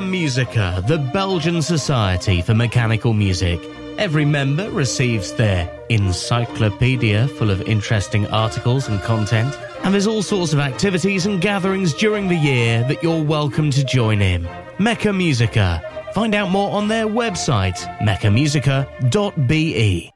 Musica, 0.00 0.82
the 0.86 0.98
Belgian 0.98 1.62
Society 1.62 2.42
for 2.42 2.54
Mechanical 2.54 3.12
Music. 3.12 3.60
Every 3.98 4.24
member 4.24 4.70
receives 4.70 5.32
their 5.32 5.70
encyclopedia 5.88 7.28
full 7.28 7.50
of 7.50 7.62
interesting 7.62 8.26
articles 8.28 8.88
and 8.88 9.00
content, 9.02 9.56
and 9.82 9.92
there's 9.92 10.06
all 10.06 10.22
sorts 10.22 10.52
of 10.52 10.58
activities 10.58 11.26
and 11.26 11.40
gatherings 11.40 11.94
during 11.94 12.28
the 12.28 12.36
year 12.36 12.84
that 12.88 13.02
you're 13.02 13.22
welcome 13.22 13.70
to 13.70 13.84
join 13.84 14.22
in. 14.22 14.44
Mecha 14.78 15.16
Musica. 15.16 15.82
Find 16.14 16.34
out 16.34 16.50
more 16.50 16.72
on 16.72 16.88
their 16.88 17.06
website, 17.06 17.78
mechamusica.be. 17.98 20.10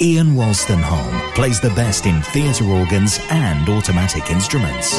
Ian 0.00 0.34
Wolstenholme 0.34 1.34
plays 1.34 1.60
the 1.60 1.70
best 1.70 2.06
in 2.06 2.22
theatre 2.22 2.64
organs 2.64 3.20
and 3.30 3.68
automatic 3.68 4.30
instruments. 4.30 4.98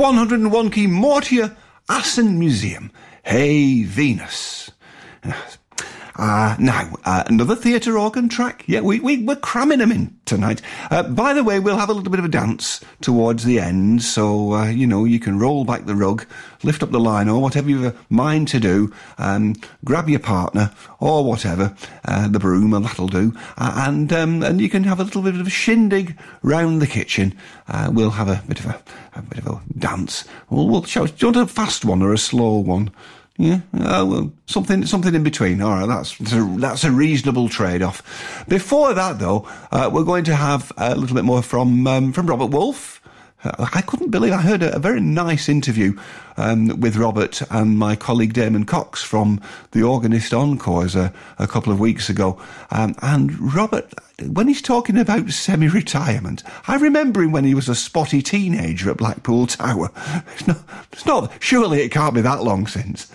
101 0.00 0.70
key 0.70 0.86
Mortier 0.86 1.54
Assen 1.86 2.38
Museum. 2.38 2.90
Hey, 3.22 3.84
Venus. 3.84 4.49
Uh, 6.30 6.54
now, 6.60 6.88
uh, 7.04 7.24
another 7.26 7.56
theatre 7.56 7.98
organ 7.98 8.28
track. 8.28 8.62
Yeah, 8.68 8.82
we, 8.82 9.00
we, 9.00 9.24
we're 9.24 9.34
cramming 9.34 9.80
them 9.80 9.90
in 9.90 10.16
tonight. 10.26 10.62
Uh, 10.88 11.02
by 11.02 11.32
the 11.34 11.42
way, 11.42 11.58
we'll 11.58 11.76
have 11.76 11.88
a 11.88 11.92
little 11.92 12.08
bit 12.08 12.20
of 12.20 12.24
a 12.24 12.28
dance 12.28 12.80
towards 13.00 13.42
the 13.42 13.58
end, 13.58 14.04
so, 14.04 14.52
uh, 14.52 14.66
you 14.66 14.86
know, 14.86 15.04
you 15.04 15.18
can 15.18 15.40
roll 15.40 15.64
back 15.64 15.86
the 15.86 15.96
rug, 15.96 16.24
lift 16.62 16.84
up 16.84 16.92
the 16.92 17.00
line, 17.00 17.28
or 17.28 17.42
whatever 17.42 17.68
you've 17.68 17.84
a 17.84 17.96
mind 18.10 18.46
to 18.46 18.60
do. 18.60 18.94
Um, 19.18 19.56
grab 19.84 20.08
your 20.08 20.20
partner, 20.20 20.70
or 21.00 21.24
whatever, 21.24 21.74
uh, 22.04 22.28
the 22.28 22.38
broom, 22.38 22.74
and 22.74 22.84
that'll 22.84 23.08
do. 23.08 23.36
Uh, 23.58 23.86
and, 23.88 24.12
um, 24.12 24.44
and 24.44 24.60
you 24.60 24.68
can 24.68 24.84
have 24.84 25.00
a 25.00 25.04
little 25.04 25.22
bit 25.22 25.34
of 25.34 25.44
a 25.48 25.50
shindig 25.50 26.16
round 26.44 26.80
the 26.80 26.86
kitchen. 26.86 27.36
we'll 27.90 28.10
have 28.10 28.28
a 28.28 28.40
bit 28.46 28.60
of 28.60 28.66
a, 28.66 28.80
a 29.16 29.22
bit 29.22 29.38
of 29.38 29.48
a 29.48 29.60
dance. 29.76 30.24
We'll, 30.48 30.68
we'll 30.68 30.84
show, 30.84 31.08
do 31.08 31.12
you 31.26 31.32
want 31.32 31.50
a 31.50 31.52
fast 31.52 31.84
one 31.84 32.02
or 32.02 32.12
a 32.12 32.18
slow 32.18 32.58
one? 32.58 32.92
Yeah, 33.40 33.60
uh, 33.72 34.04
well, 34.06 34.32
something 34.44 34.84
something 34.84 35.14
in 35.14 35.22
between. 35.22 35.62
All 35.62 35.70
right, 35.70 35.86
that's 35.86 36.14
that's 36.18 36.84
a, 36.84 36.90
reasonable 36.90 37.48
trade 37.48 37.80
off. 37.80 38.44
Before 38.46 38.92
that, 38.92 39.18
though, 39.18 39.48
uh, 39.72 39.88
we're 39.90 40.04
going 40.04 40.24
to 40.24 40.36
have 40.36 40.70
a 40.76 40.94
little 40.94 41.14
bit 41.14 41.24
more 41.24 41.40
from 41.42 41.86
um, 41.86 42.12
from 42.12 42.26
Robert 42.26 42.48
Wolfe. 42.48 42.99
Uh, 43.42 43.66
I 43.74 43.80
couldn't 43.82 44.10
believe 44.10 44.32
I 44.32 44.42
heard 44.42 44.62
a, 44.62 44.76
a 44.76 44.78
very 44.78 45.00
nice 45.00 45.48
interview 45.48 45.98
um, 46.36 46.80
with 46.80 46.96
Robert 46.96 47.42
and 47.50 47.78
my 47.78 47.96
colleague 47.96 48.32
Damon 48.32 48.64
Cox 48.64 49.02
from 49.02 49.40
the 49.72 49.82
Organist 49.82 50.32
Encores 50.34 50.94
a, 50.94 51.12
a 51.38 51.46
couple 51.46 51.72
of 51.72 51.80
weeks 51.80 52.08
ago. 52.08 52.40
Um, 52.70 52.94
and 53.02 53.54
Robert, 53.54 53.92
when 54.26 54.48
he's 54.48 54.62
talking 54.62 54.98
about 54.98 55.30
semi-retirement, 55.30 56.42
I 56.68 56.76
remember 56.76 57.22
him 57.22 57.32
when 57.32 57.44
he 57.44 57.54
was 57.54 57.68
a 57.68 57.74
spotty 57.74 58.22
teenager 58.22 58.90
at 58.90 58.98
Blackpool 58.98 59.46
Tower. 59.46 59.90
It's 60.32 60.46
not, 60.46 60.58
it's 60.92 61.06
not, 61.06 61.32
surely 61.42 61.82
it 61.82 61.90
can't 61.90 62.14
be 62.14 62.20
that 62.22 62.42
long 62.42 62.66
since. 62.66 63.10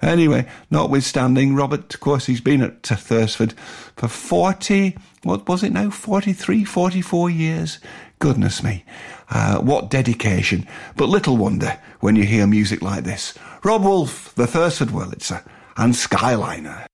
Anyway, 0.00 0.46
notwithstanding, 0.70 1.54
Robert, 1.54 1.92
of 1.92 2.00
course, 2.00 2.26
he's 2.26 2.40
been 2.40 2.62
at 2.62 2.82
Thursford 2.82 3.52
for 3.96 4.08
40, 4.08 4.96
what 5.22 5.48
was 5.48 5.62
it 5.62 5.72
now, 5.72 5.90
43, 5.90 6.64
44 6.64 7.30
years? 7.30 7.78
Goodness 8.18 8.62
me. 8.62 8.84
Uh, 9.30 9.58
what 9.58 9.90
dedication. 9.90 10.66
But 10.96 11.08
little 11.08 11.36
wonder 11.36 11.78
when 12.00 12.16
you 12.16 12.24
hear 12.24 12.46
music 12.46 12.82
like 12.82 13.04
this. 13.04 13.34
Rob 13.62 13.82
Wolfe, 13.82 14.34
the 14.34 14.46
Thursford 14.46 14.88
Wurlitzer, 14.88 15.44
and 15.76 15.92
Skyliner. 15.94 16.86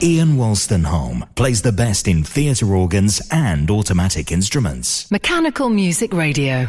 Wolstenholme 0.00 1.26
plays 1.34 1.62
the 1.62 1.72
best 1.72 2.06
in 2.06 2.22
theatre 2.22 2.72
organs 2.74 3.20
and 3.30 3.68
automatic 3.70 4.30
instruments. 4.30 5.10
Mechanical 5.10 5.68
Music 5.70 6.12
Radio. 6.12 6.68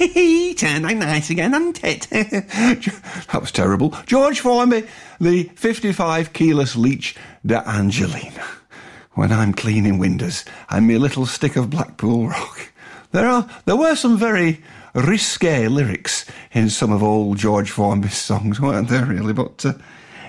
Turn 0.00 0.86
out 0.86 0.96
nice 0.96 1.28
again, 1.28 1.52
hasn't 1.52 1.84
it? 1.84 2.08
that 2.10 3.38
was 3.38 3.52
terrible. 3.52 3.94
George 4.06 4.40
Formby, 4.40 4.86
the 5.20 5.44
55 5.56 6.32
keyless 6.32 6.74
leech 6.74 7.14
de 7.44 7.58
Angelina. 7.68 8.44
When 9.12 9.30
I'm 9.30 9.52
cleaning 9.52 9.98
windows 9.98 10.46
and 10.70 10.86
me 10.86 10.94
a 10.94 10.98
little 10.98 11.26
stick 11.26 11.56
of 11.56 11.68
Blackpool 11.68 12.28
rock. 12.28 12.72
There 13.12 13.28
are, 13.28 13.46
there 13.66 13.76
were 13.76 13.94
some 13.94 14.16
very 14.16 14.62
risque 14.94 15.68
lyrics 15.68 16.24
in 16.52 16.70
some 16.70 16.92
of 16.92 17.02
old 17.02 17.36
George 17.36 17.70
Formby's 17.70 18.16
songs, 18.16 18.58
weren't 18.58 18.88
there 18.88 19.04
really? 19.04 19.34
But, 19.34 19.66
uh, 19.66 19.74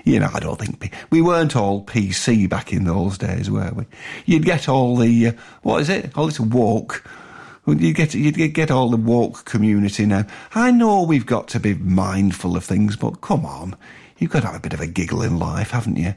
you 0.03 0.19
know, 0.19 0.31
I 0.33 0.41
don't 0.41 0.59
think 0.59 0.93
we 1.11 1.21
weren't 1.21 1.55
all 1.55 1.85
PC 1.85 2.49
back 2.49 2.73
in 2.73 2.83
those 2.83 3.17
days, 3.17 3.49
were 3.49 3.71
we? 3.73 3.85
You'd 4.25 4.43
get 4.43 4.67
all 4.67 4.97
the, 4.97 5.27
uh, 5.27 5.31
what 5.61 5.79
is 5.79 5.87
it? 5.87 6.17
All 6.17 6.25
this 6.25 6.41
woke 6.41 7.05
you 7.79 7.93
get 7.93 8.13
you 8.13 8.31
get 8.31 8.71
all 8.71 8.89
the 8.89 8.97
woke 8.97 9.45
community 9.45 10.05
now. 10.05 10.25
I 10.53 10.71
know 10.71 11.03
we've 11.03 11.25
got 11.25 11.47
to 11.49 11.59
be 11.59 11.73
mindful 11.75 12.55
of 12.55 12.63
things, 12.63 12.95
but 12.95 13.21
come 13.21 13.45
on, 13.45 13.75
you've 14.17 14.31
got 14.31 14.41
to 14.41 14.47
have 14.47 14.55
a 14.55 14.59
bit 14.59 14.73
of 14.73 14.81
a 14.81 14.87
giggle 14.87 15.21
in 15.21 15.39
life, 15.39 15.71
haven't 15.71 15.97
you? 15.97 16.15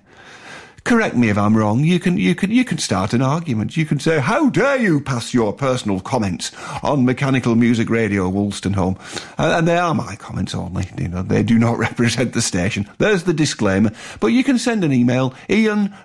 Correct 0.85 1.17
me 1.17 1.31
if 1.31 1.39
I'm 1.39 1.57
wrong. 1.57 1.81
You 1.81 1.99
can 1.99 2.19
you 2.19 2.35
can 2.35 2.51
you 2.51 2.63
can 2.63 2.77
start 2.77 3.15
an 3.15 3.23
argument. 3.23 3.75
You 3.75 3.87
can 3.87 3.99
say, 3.99 4.21
"How 4.21 4.51
dare 4.51 4.77
you 4.77 5.01
pass 5.01 5.33
your 5.33 5.55
personal 5.55 5.99
comments 5.99 6.53
on 6.83 7.07
Mechanical 7.07 7.55
Music 7.55 7.89
Radio 7.89 8.31
Wolstenholme?" 8.31 8.99
Uh, 9.39 9.55
and 9.57 9.67
they 9.67 9.79
are 9.79 9.95
my 9.95 10.15
comments 10.17 10.55
only. 10.55 10.87
You 10.99 11.09
know, 11.09 11.23
they 11.23 11.43
do 11.43 11.59
not 11.59 11.79
represent 11.89 12.35
the 12.35 12.43
station. 12.43 12.87
There's 12.99 13.25
the 13.25 13.33
disclaimer. 13.33 13.93
But 14.21 14.29
you 14.29 14.45
can 14.45 14.59
send 14.59 14.85
an 14.85 14.93
email 14.93 15.33
ian.mmradio 15.49 16.03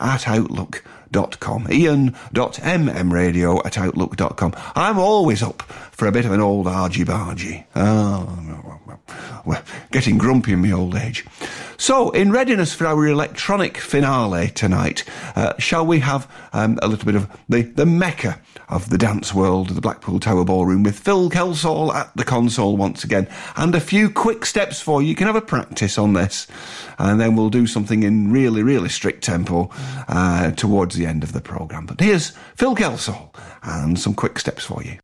at 0.00 0.26
outlook 0.26 0.82
outlook.com. 1.14 1.68
Ian.mmradio 1.70 3.64
at 3.64 3.78
outlook.com. 3.78 4.54
I'm 4.74 4.98
always 4.98 5.42
up 5.42 5.62
for 5.62 6.06
a 6.06 6.12
bit 6.12 6.24
of 6.24 6.32
an 6.32 6.40
old 6.40 6.66
argy-bargy. 6.66 7.64
Oh, 7.76 8.80
well, 9.44 9.62
getting 9.90 10.18
grumpy 10.18 10.52
in 10.52 10.62
my 10.62 10.72
old 10.72 10.94
age. 10.96 11.24
So, 11.76 12.10
in 12.10 12.30
readiness 12.32 12.72
for 12.72 12.86
our 12.86 13.06
electronic 13.06 13.76
finale 13.78 14.48
tonight, 14.48 15.04
uh, 15.36 15.52
shall 15.58 15.84
we 15.84 16.00
have 16.00 16.30
um, 16.52 16.78
a 16.82 16.88
little 16.88 17.04
bit 17.04 17.16
of 17.16 17.30
the, 17.48 17.62
the 17.62 17.86
mecca 17.86 18.40
of 18.68 18.90
the 18.90 18.98
dance 18.98 19.34
world, 19.34 19.70
the 19.70 19.80
Blackpool 19.80 20.20
Tower 20.20 20.44
Ballroom, 20.44 20.82
with 20.82 20.98
Phil 20.98 21.30
Kelsall 21.30 21.94
at 21.94 22.14
the 22.16 22.24
console 22.24 22.76
once 22.76 23.04
again, 23.04 23.28
and 23.56 23.74
a 23.74 23.80
few 23.80 24.10
quick 24.10 24.46
steps 24.46 24.80
for 24.80 25.02
you. 25.02 25.08
You 25.08 25.14
can 25.14 25.26
have 25.26 25.36
a 25.36 25.40
practice 25.40 25.98
on 25.98 26.14
this, 26.14 26.46
and 26.98 27.20
then 27.20 27.36
we'll 27.36 27.50
do 27.50 27.66
something 27.66 28.02
in 28.02 28.32
really, 28.32 28.62
really 28.62 28.88
strict 28.88 29.22
tempo 29.22 29.70
uh, 30.08 30.50
towards 30.52 30.96
the 30.96 31.06
end 31.06 31.22
of 31.22 31.32
the 31.32 31.40
programme. 31.40 31.86
But 31.86 32.00
here's 32.00 32.30
Phil 32.56 32.74
Kelsall 32.74 33.34
and 33.62 33.98
some 33.98 34.14
quick 34.14 34.38
steps 34.38 34.64
for 34.64 34.82
you. 34.82 35.03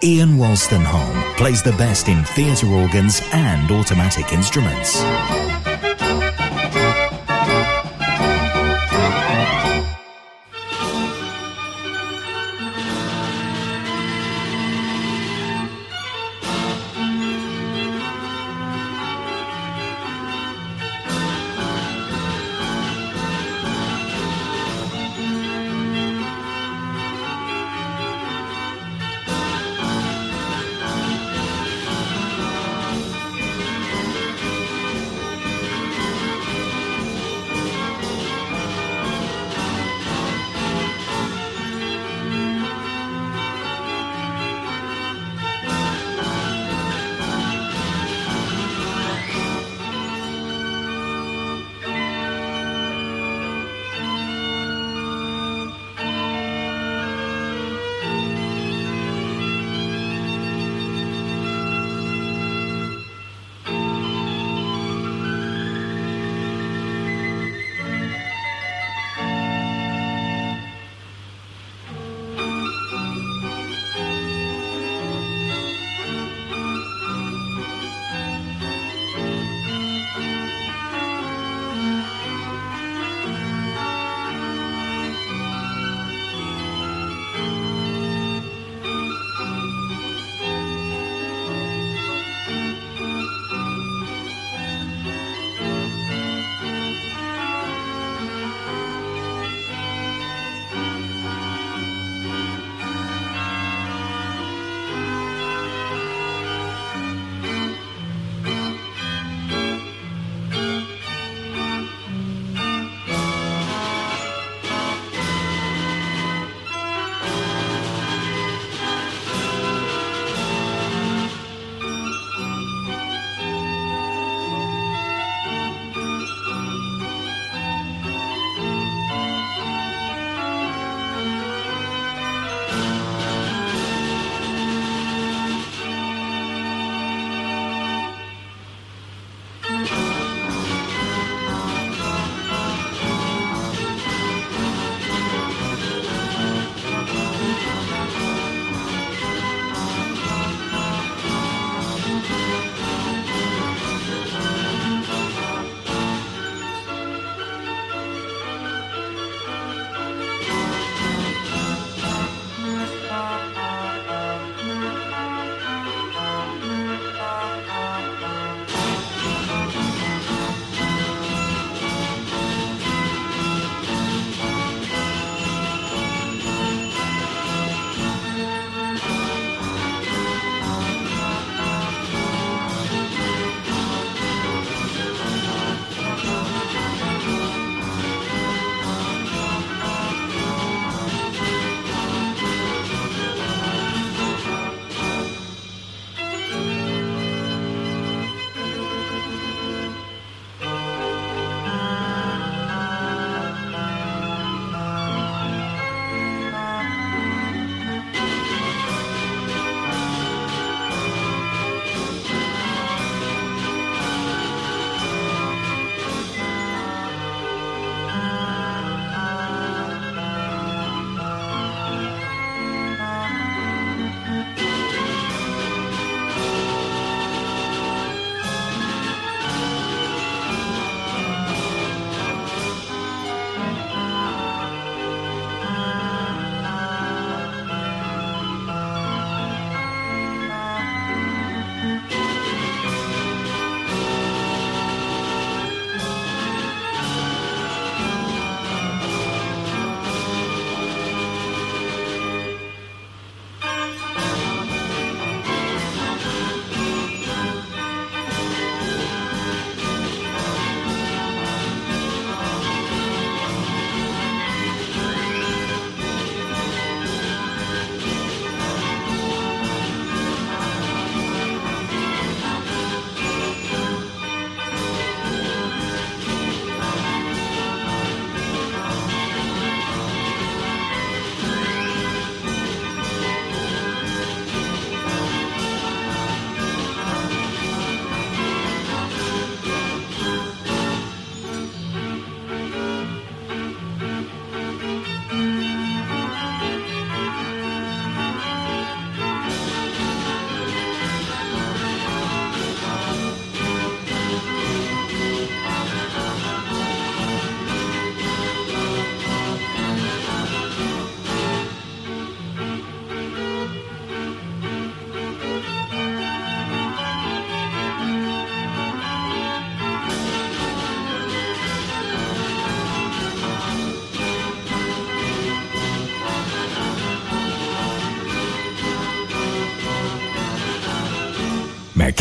Ian 0.00 0.36
Wolstenholme 0.36 1.36
plays 1.36 1.60
the 1.60 1.72
best 1.72 2.06
in 2.06 2.22
theatre 2.22 2.68
organs 2.68 3.20
and 3.32 3.68
automatic 3.72 4.32
instruments. 4.32 5.02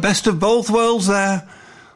Best 0.00 0.28
of 0.28 0.38
both 0.38 0.70
worlds 0.70 1.08
there. 1.08 1.48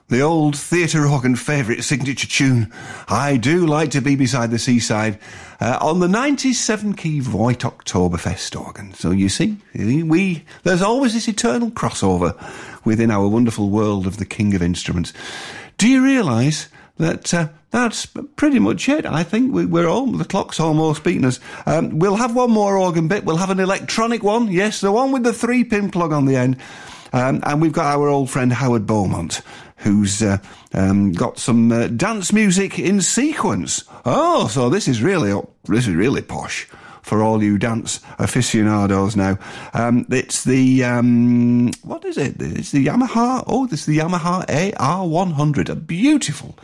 The 0.09 0.23
old 0.23 0.57
theatre 0.57 1.07
organ 1.07 1.37
favourite 1.37 1.85
signature 1.85 2.27
tune, 2.27 2.73
I 3.09 3.37
Do 3.37 3.65
Like 3.65 3.93
to 3.93 4.01
Be 4.01 4.17
Beside 4.17 4.51
the 4.51 4.59
Seaside, 4.59 5.19
uh, 5.61 5.79
on 5.81 6.01
the 6.01 6.09
97 6.09 6.95
key 6.95 7.21
Voigt 7.21 7.61
Oktoberfest 7.61 8.61
organ. 8.61 8.93
So 8.95 9.13
you 9.13 9.29
see, 9.29 9.57
we, 9.75 10.45
there's 10.65 10.83
always 10.83 11.15
this 11.15 11.29
eternal 11.29 11.71
crossover 11.71 12.37
within 12.85 13.11
our 13.11 13.29
wonderful 13.29 13.71
world 13.71 14.07
of 14.07 14.17
the 14.17 14.27
king 14.27 14.55
of 14.55 14.63
instruments. 14.63 15.13
Do 15.79 15.89
you 15.89 16.03
realise 16.03 16.69
that 16.99 17.33
uh, 17.33 17.49
that's 17.71 18.07
pretty 18.37 18.59
much 18.59 18.89
it. 18.89 19.07
I 19.07 19.23
think 19.23 19.55
we, 19.55 19.81
are 19.81 19.89
all, 19.89 20.07
the 20.07 20.25
clock's 20.25 20.61
almost 20.61 21.05
beaten 21.05 21.25
us. 21.25 21.41
Um, 21.67 21.99
we'll 21.99 22.17
have 22.17 22.35
one 22.35 22.51
more 22.51 22.77
organ 22.77 23.09
bit. 23.09 23.25
We'll 23.25 23.39
have 23.39 23.51
an 23.51 23.61
electronic 23.61 24.23
one. 24.23 24.49
Yes, 24.49 24.81
the 24.81 24.93
one 24.93 25.13
with 25.13 25.23
the 25.23 25.33
three 25.33 25.65
pin 25.65 25.91
plug 25.91 26.13
on 26.13 26.27
the 26.27 26.37
end. 26.37 26.59
Um, 27.13 27.41
and 27.45 27.61
we've 27.61 27.73
got 27.73 27.87
our 27.87 28.09
old 28.09 28.31
friend 28.31 28.53
Howard 28.53 28.87
Beaumont, 28.87 29.43
who's 29.77 30.23
uh, 30.23 30.39
um, 30.73 31.13
got 31.13 31.39
some 31.39 31.71
uh, 31.71 31.89
dance 31.89 32.33
music 32.33 32.79
in 32.79 33.01
sequence. 33.01 33.85
Oh, 34.05 34.49
so 34.49 34.71
this 34.71 34.89
is 34.89 35.03
really 35.03 35.33
up, 35.33 35.51
this 35.65 35.87
is 35.87 35.95
really 35.95 36.23
posh 36.23 36.69
for 37.03 37.23
all 37.23 37.43
you 37.43 37.59
dance 37.59 38.01
aficionados 38.19 39.17
now. 39.17 39.39
Um, 39.75 40.07
it's 40.11 40.45
the 40.45 40.85
um, 40.85 41.73
what 41.83 42.05
is 42.05 42.17
it? 42.17 42.41
It's 42.41 42.71
the 42.71 42.87
Yamaha. 42.87 43.45
Oh, 43.47 43.67
this 43.67 43.81
is 43.81 43.87
the 43.87 43.99
Yamaha 43.99 44.47
AR100, 44.47 45.69
a 45.69 45.75
beautiful 45.75 46.57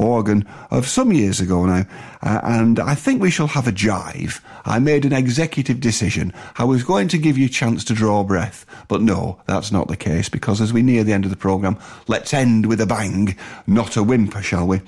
organ 0.00 0.46
of 0.70 0.86
some 0.86 1.12
years 1.12 1.40
ago 1.40 1.66
now, 1.66 1.84
uh, 2.22 2.40
and 2.42 2.80
I 2.80 2.94
think 2.94 3.20
we 3.20 3.30
shall 3.30 3.48
have 3.48 3.68
a 3.68 3.72
jive. 3.72 4.40
I 4.64 4.78
made 4.78 5.04
an 5.04 5.12
executive 5.12 5.80
decision. 5.80 6.32
I 6.56 6.64
was 6.64 6.82
going 6.82 7.08
to 7.08 7.18
give 7.18 7.38
you 7.38 7.46
a 7.46 7.50
chance 7.50 7.84
to 7.84 7.94
draw 7.94 8.24
breath, 8.24 8.66
but 8.88 9.02
no, 9.02 9.40
that's 9.46 9.72
not 9.72 9.88
the 9.88 9.96
case 9.96 10.28
because 10.28 10.60
as 10.60 10.72
we 10.72 10.82
near 10.82 11.04
the 11.04 11.12
end 11.12 11.24
of 11.24 11.30
the 11.30 11.36
programme, 11.36 11.78
let's 12.08 12.34
end 12.34 12.66
with 12.66 12.80
a 12.80 12.86
bang, 12.86 13.36
not 13.66 13.96
a 13.96 14.02
whimper, 14.02 14.42
shall 14.42 14.66
we? 14.66 14.80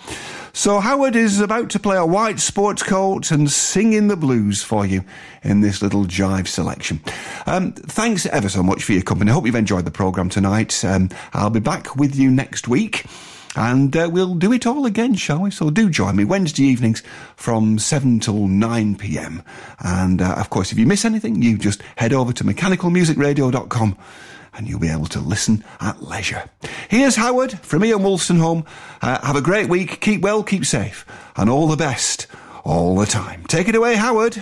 So 0.55 0.81
Howard 0.81 1.17
is 1.17 1.41
about 1.41 1.71
to 1.71 1.79
play 1.79 1.97
a 1.97 2.05
white 2.05 2.39
sports 2.39 2.83
coat 2.83 3.31
and 3.31 3.51
sing 3.51 3.95
in 3.95 4.09
the 4.09 4.17
blues 4.17 4.63
for 4.63 4.85
you 4.85 5.03
in 5.43 5.61
this 5.63 5.81
little 5.81 6.05
jive 6.05 6.47
selection. 6.47 7.01
Um, 7.47 7.73
thanks 7.73 8.27
ever 8.27 8.51
so 8.51 8.63
much 8.63 8.85
for 8.85 8.93
your 8.93 9.03
company. 9.03 9.31
I 9.31 9.35
hope 9.35 9.47
you've 9.47 9.55
enjoyed 9.55 9.87
the 9.87 9.91
programme 9.91 10.29
tonight. 10.29 10.85
Um, 10.85 11.09
I'll 11.33 11.51
be 11.51 11.61
back 11.61 11.97
with 11.97 12.15
you 12.15 12.31
next 12.31 12.69
week. 12.69 13.07
And 13.55 13.95
uh, 13.97 14.09
we'll 14.11 14.35
do 14.35 14.53
it 14.53 14.67
all 14.67 14.87
again, 14.87 15.15
shall 15.15 15.41
we? 15.41 15.51
So 15.51 15.71
do 15.71 15.91
join 15.91 16.17
me 16.17 16.25
Wednesday 16.25 16.65
evenings 16.65 17.03
from 17.37 17.79
7 17.79 18.21
till 18.21 18.49
9 18.49 18.97
pm. 18.97 19.43
And 19.81 20.23
uh, 20.23 20.35
of 20.35 20.51
course, 20.51 20.73
if 20.73 20.79
you 20.79 20.87
miss 20.87 21.05
anything, 21.05 21.43
you 21.43 21.59
just 21.59 21.83
head 21.97 22.13
over 22.13 22.33
to 22.33 22.45
mechanicalmusicradio.com 22.45 23.97
and 24.55 24.69
you'll 24.69 24.81
be 24.81 24.89
able 24.89 25.07
to 25.07 25.21
listen 25.21 25.65
at 25.81 26.03
leisure. 26.03 26.49
Here's 26.89 27.17
Howard 27.17 27.59
from 27.61 27.85
Ian 27.85 28.01
Wolstenholme. 28.01 28.67
Uh, 29.01 29.25
have 29.27 29.37
a 29.37 29.43
great 29.43 29.69
week. 29.69 30.01
Keep 30.01 30.23
well, 30.23 30.43
keep 30.43 30.65
safe, 30.65 31.07
and 31.37 31.49
all 31.49 31.67
the 31.69 31.77
best 31.77 32.27
all 32.65 32.97
the 32.97 33.07
time. 33.07 33.45
Take 33.45 33.69
it 33.69 33.75
away, 33.75 33.97
Howard. 33.97 34.41